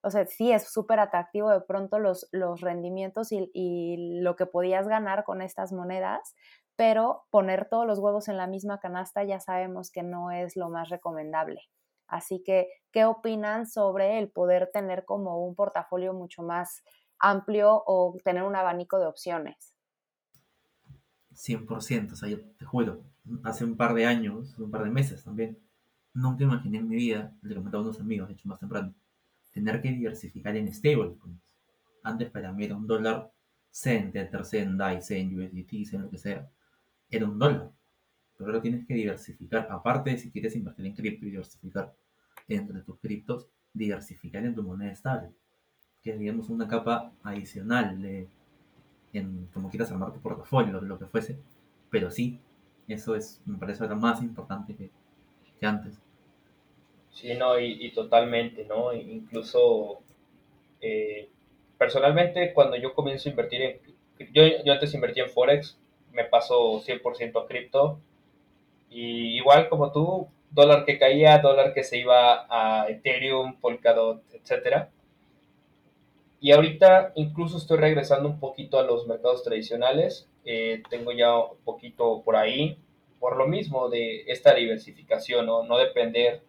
[0.02, 4.88] o sea, sí es súper atractivo de pronto los, los rendimientos y lo que podías
[4.88, 6.34] ganar con estas monedas,
[6.74, 10.70] pero poner todos los huevos en la misma canasta ya sabemos que no es lo
[10.70, 11.60] más recomendable.
[12.08, 16.82] Así que, ¿qué opinan sobre el poder tener como un portafolio mucho más
[17.18, 19.74] amplio o tener un abanico de opciones?
[21.34, 23.02] 100%, o sea, yo te juro,
[23.44, 25.58] hace un par de años, un par de meses también,
[26.14, 28.94] nunca imaginé en mi vida, le comentaba a unos amigos, de hecho más temprano,
[29.52, 31.54] tener que diversificar en stablecoins.
[32.02, 33.30] Antes para mí era un dólar
[33.70, 36.48] cent, Tether, cent, DAI, cent, USDT, cent, lo que sea,
[37.10, 37.70] era un dólar
[38.36, 41.94] pero ahora tienes que diversificar, aparte de si quieres invertir en cripto y diversificar
[42.48, 45.30] entre tus criptos, diversificar en tu moneda estable,
[46.02, 48.28] que es una capa adicional de
[49.12, 51.38] en como quieras armar tu portafolio, lo que fuese,
[51.90, 52.40] pero sí,
[52.88, 54.90] eso es, me parece ahora más importante que,
[55.58, 56.00] que antes.
[57.10, 58.92] Sí, no, y, totalmente, ¿no?
[58.92, 60.00] Incluso
[60.82, 61.30] eh,
[61.78, 63.80] personalmente cuando yo comienzo a invertir en,
[64.32, 65.78] yo, yo antes invertí en Forex,
[66.12, 68.00] me paso 100% a cripto,
[68.90, 74.88] y igual como tú, dólar que caía, dólar que se iba a Ethereum, Polkadot, etc.
[76.40, 80.28] Y ahorita incluso estoy regresando un poquito a los mercados tradicionales.
[80.44, 82.78] Eh, tengo ya un poquito por ahí,
[83.18, 85.64] por lo mismo de esta diversificación, ¿no?
[85.64, 86.42] no depender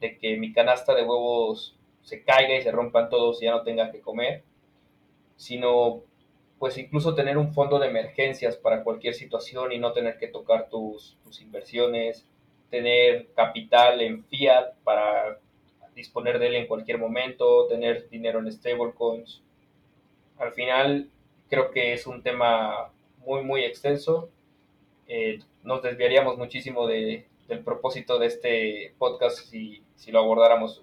[0.00, 3.62] de que mi canasta de huevos se caiga y se rompan todos y ya no
[3.62, 4.42] tenga que comer,
[5.36, 6.02] sino
[6.60, 10.68] pues incluso tener un fondo de emergencias para cualquier situación y no tener que tocar
[10.68, 12.26] tus, inversiones,
[12.68, 15.38] tener capital en fiat para
[15.94, 19.40] disponer de él en cualquier momento, tener dinero en stablecoins.
[20.38, 21.08] Al final
[21.48, 22.92] creo que es un tema
[23.24, 24.28] muy, muy extenso.
[25.08, 30.82] Eh, nos desviaríamos muchísimo de, del propósito de este podcast si, si lo abordáramos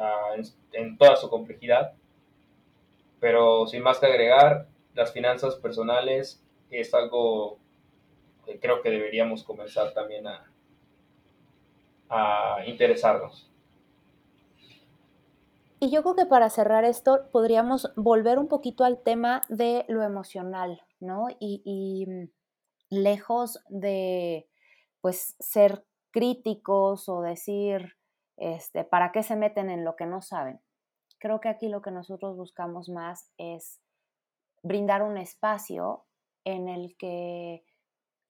[0.00, 0.36] ah,
[0.74, 1.92] en toda su complejidad.
[3.18, 7.58] Pero sin más que agregar, las finanzas personales es algo
[8.44, 10.50] que creo que deberíamos comenzar también a,
[12.08, 13.50] a interesarnos.
[15.82, 20.04] Y yo creo que para cerrar esto podríamos volver un poquito al tema de lo
[20.04, 21.26] emocional, ¿no?
[21.40, 22.28] Y, y mm,
[22.90, 24.48] lejos de,
[25.00, 27.96] pues, ser críticos o decir,
[28.36, 30.60] este, ¿para qué se meten en lo que no saben?
[31.18, 33.80] Creo que aquí lo que nosotros buscamos más es
[34.62, 36.06] brindar un espacio
[36.44, 37.64] en el que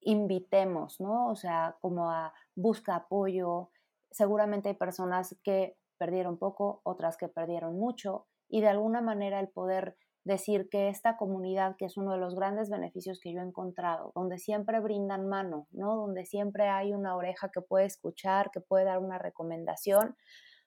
[0.01, 1.29] invitemos, ¿no?
[1.29, 3.69] O sea, como a busca apoyo.
[4.11, 9.49] Seguramente hay personas que perdieron poco, otras que perdieron mucho, y de alguna manera el
[9.49, 13.43] poder decir que esta comunidad, que es uno de los grandes beneficios que yo he
[13.43, 15.95] encontrado, donde siempre brindan mano, ¿no?
[15.95, 20.15] Donde siempre hay una oreja que puede escuchar, que puede dar una recomendación,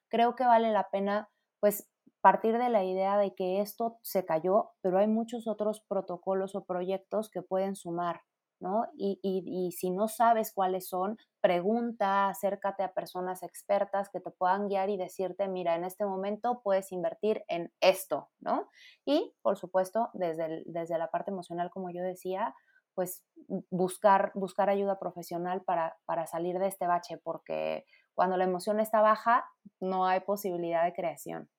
[0.09, 1.89] creo que vale la pena, pues,
[2.27, 6.65] partir de la idea de que esto se cayó, pero hay muchos otros protocolos o
[6.65, 8.19] proyectos que pueden sumar,
[8.59, 8.85] ¿no?
[8.97, 14.67] Y, y, si no sabes cuáles son, pregunta, acércate a personas expertas que te puedan
[14.67, 18.67] guiar y decirte, mira, en este momento puedes invertir en esto, ¿no?
[19.05, 22.53] Y, por supuesto, desde, desde la parte emocional, como yo decía,
[22.93, 23.23] pues
[23.69, 28.99] buscar, buscar ayuda profesional para, para salir de este bache, porque cuando la emoción está
[28.99, 29.45] baja,
[29.79, 31.49] no hay posibilidad de creación.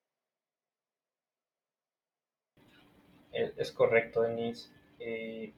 [3.33, 4.71] Es correcto, Denise.
[4.99, 5.53] Eh,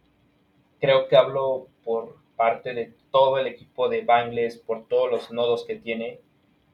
[0.81, 5.65] creo que hablo por parte de todo el equipo de Bangles, por todos los nodos
[5.65, 6.21] que tiene,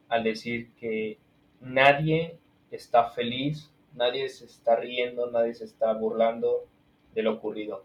[0.09, 1.19] al decir que
[1.61, 2.39] nadie
[2.71, 6.67] está feliz, nadie se está riendo, nadie se está burlando
[7.15, 7.85] de lo ocurrido.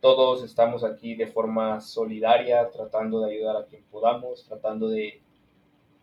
[0.00, 5.20] Todos estamos aquí de forma solidaria, tratando de ayudar a quien podamos, tratando de,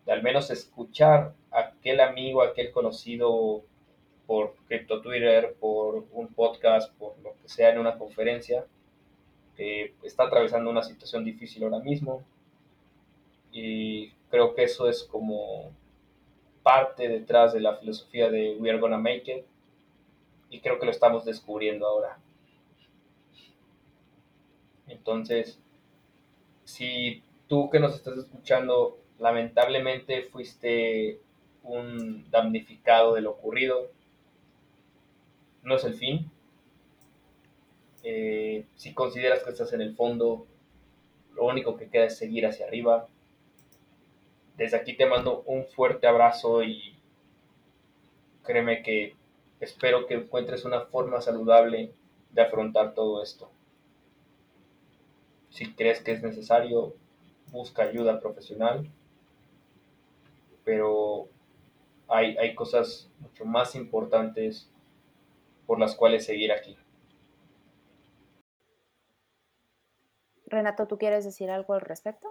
[0.04, 3.64] de al menos escuchar a aquel amigo, a aquel conocido
[4.26, 8.66] por Crypto Twitter, por un podcast, por lo que sea en una conferencia,
[9.56, 12.22] que está atravesando una situación difícil ahora mismo.
[13.52, 15.70] Y creo que eso es como
[16.62, 19.44] parte detrás de la filosofía de We Are Gonna Make It,
[20.50, 22.18] y creo que lo estamos descubriendo ahora.
[24.88, 25.58] Entonces,
[26.64, 31.20] si tú que nos estás escuchando lamentablemente fuiste
[31.62, 33.90] un damnificado de lo ocurrido,
[35.66, 36.30] no es el fin.
[38.04, 40.46] Eh, si consideras que estás en el fondo,
[41.34, 43.08] lo único que queda es seguir hacia arriba.
[44.56, 46.96] Desde aquí te mando un fuerte abrazo y
[48.44, 49.16] créeme que
[49.58, 51.92] espero que encuentres una forma saludable
[52.30, 53.50] de afrontar todo esto.
[55.50, 56.94] Si crees que es necesario,
[57.50, 58.88] busca ayuda profesional,
[60.64, 61.28] pero
[62.06, 64.70] hay, hay cosas mucho más importantes
[65.66, 66.76] por las cuales seguir aquí.
[70.46, 72.28] Renato, ¿tú quieres decir algo al respecto?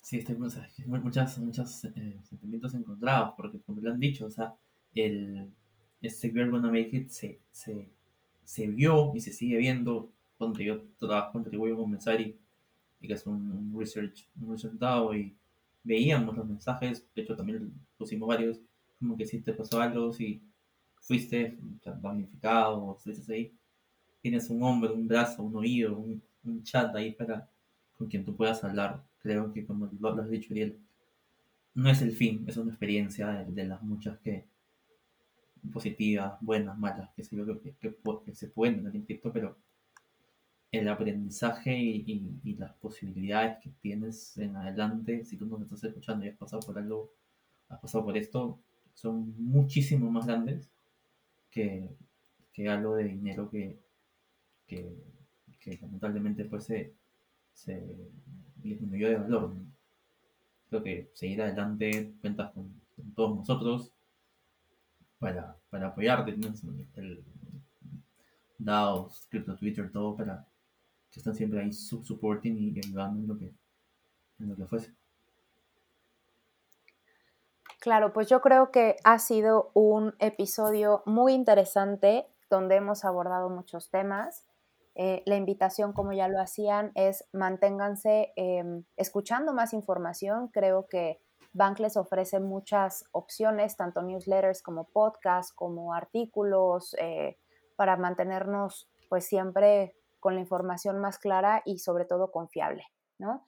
[0.00, 4.54] Sí, estoy muchos, muchos eh, sentimientos encontrados, porque como lo han dicho, o sea,
[4.94, 5.52] el,
[6.00, 7.88] este Girl Gonna Make It se, se,
[8.44, 12.36] se vio y se sigue viendo cuando yo trabajo contribuyo con Mensari
[13.00, 15.36] y que es un, research, un research DAO y
[15.84, 18.60] veíamos los mensajes, de hecho también pusimos varios,
[18.98, 20.42] como que si te pasó algo, si
[21.02, 21.58] fuiste
[22.00, 23.52] damnificado o estuviste ahí,
[24.20, 26.22] tienes un hombro, un brazo, un oído, un,
[26.62, 27.48] chat ahí para
[27.96, 29.02] con quien tú puedas hablar.
[29.18, 30.78] Creo que como lo, has dicho, Ariel,
[31.74, 34.46] no es el fin, es una experiencia de, las muchas que
[35.72, 39.56] positivas, buenas, malas, que, se, que, que, que se pueden tener pero
[40.72, 46.28] el aprendizaje y, las posibilidades que tienes en adelante, si tú nos estás escuchando y
[46.28, 47.12] has pasado por algo,
[47.68, 48.58] has pasado por esto,
[48.94, 50.70] son muchísimo más grandes
[51.52, 51.88] que,
[52.52, 53.78] que algo de dinero que,
[54.66, 56.94] que, lamentablemente pues se,
[58.56, 59.54] disminuyó de valor.
[60.68, 62.80] Creo que seguir adelante cuentas con,
[63.14, 63.92] todos nosotros
[65.18, 66.36] para, para apoyarte,
[66.96, 67.24] el
[68.58, 70.46] DAOs, Crypto Twitter, todo para
[71.10, 73.52] que están siempre ahí supporting y ayudando en lo que,
[74.38, 74.94] en lo que fuese.
[77.82, 83.90] Claro, pues yo creo que ha sido un episodio muy interesante donde hemos abordado muchos
[83.90, 84.46] temas.
[84.94, 90.46] Eh, la invitación, como ya lo hacían, es manténganse em, escuchando más información.
[90.52, 91.20] Creo que
[91.54, 97.36] Bankless ofrece muchas opciones, tanto newsletters como podcasts, como artículos, eh,
[97.74, 102.84] para mantenernos pues siempre con la información más clara y sobre todo confiable.
[103.18, 103.44] ¿no?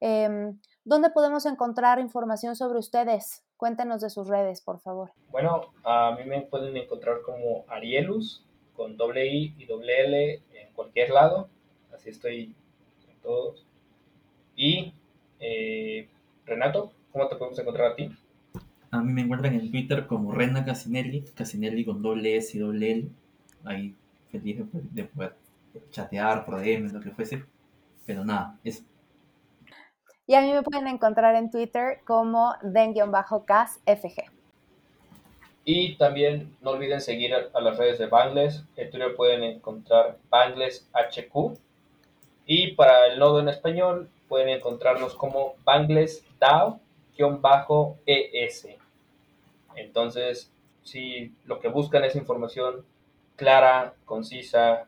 [0.00, 3.45] Em, ¿Dónde podemos encontrar información sobre ustedes?
[3.56, 5.12] Cuéntenos de sus redes, por favor.
[5.30, 8.44] Bueno, a mí me pueden encontrar como Arielus,
[8.74, 11.48] con doble I y doble L en cualquier lado.
[11.94, 12.54] Así estoy
[13.08, 13.64] en todos.
[14.54, 14.92] Y
[15.40, 16.08] eh,
[16.44, 18.10] Renato, ¿cómo te podemos encontrar a ti?
[18.90, 22.90] A mí me encuentran en Twitter como Rena Casinelli, Casinelli con doble S y doble
[22.92, 23.08] L.
[23.64, 23.94] Ahí
[24.30, 24.58] feliz
[24.92, 25.34] de poder
[25.90, 27.44] chatear por DM, lo que fuese.
[28.04, 28.82] Pero nada, eso.
[30.26, 34.24] Y a mí me pueden encontrar en Twitter como den-casfg.
[35.64, 38.64] Y también no olviden seguir a, las redes de Bangles.
[38.76, 41.58] En Twitter pueden encontrar Bangles HQ.
[42.46, 46.78] Y para el nodo en español pueden encontrarnos como Bangles DAO-ES.
[49.76, 50.52] Entonces,
[50.82, 52.84] si lo que buscan es información
[53.36, 54.86] clara, concisa,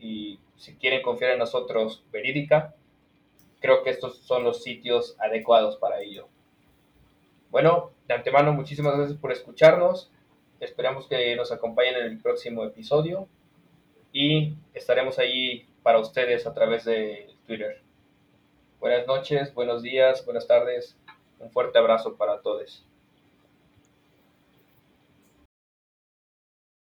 [0.00, 2.74] y si quieren confiar en nosotros verídica,
[3.62, 6.28] creo que estos son los sitios adecuados para ello.
[7.50, 10.10] Bueno, de antemano, muchísimas gracias por escucharnos.
[10.60, 13.28] Esperamos que nos acompañen en el próximo episodio
[14.12, 17.82] y estaremos ahí para ustedes a través de Twitter.
[18.80, 20.98] Buenas noches, buenos días, buenas tardes.
[21.38, 22.86] Un fuerte abrazo para todos.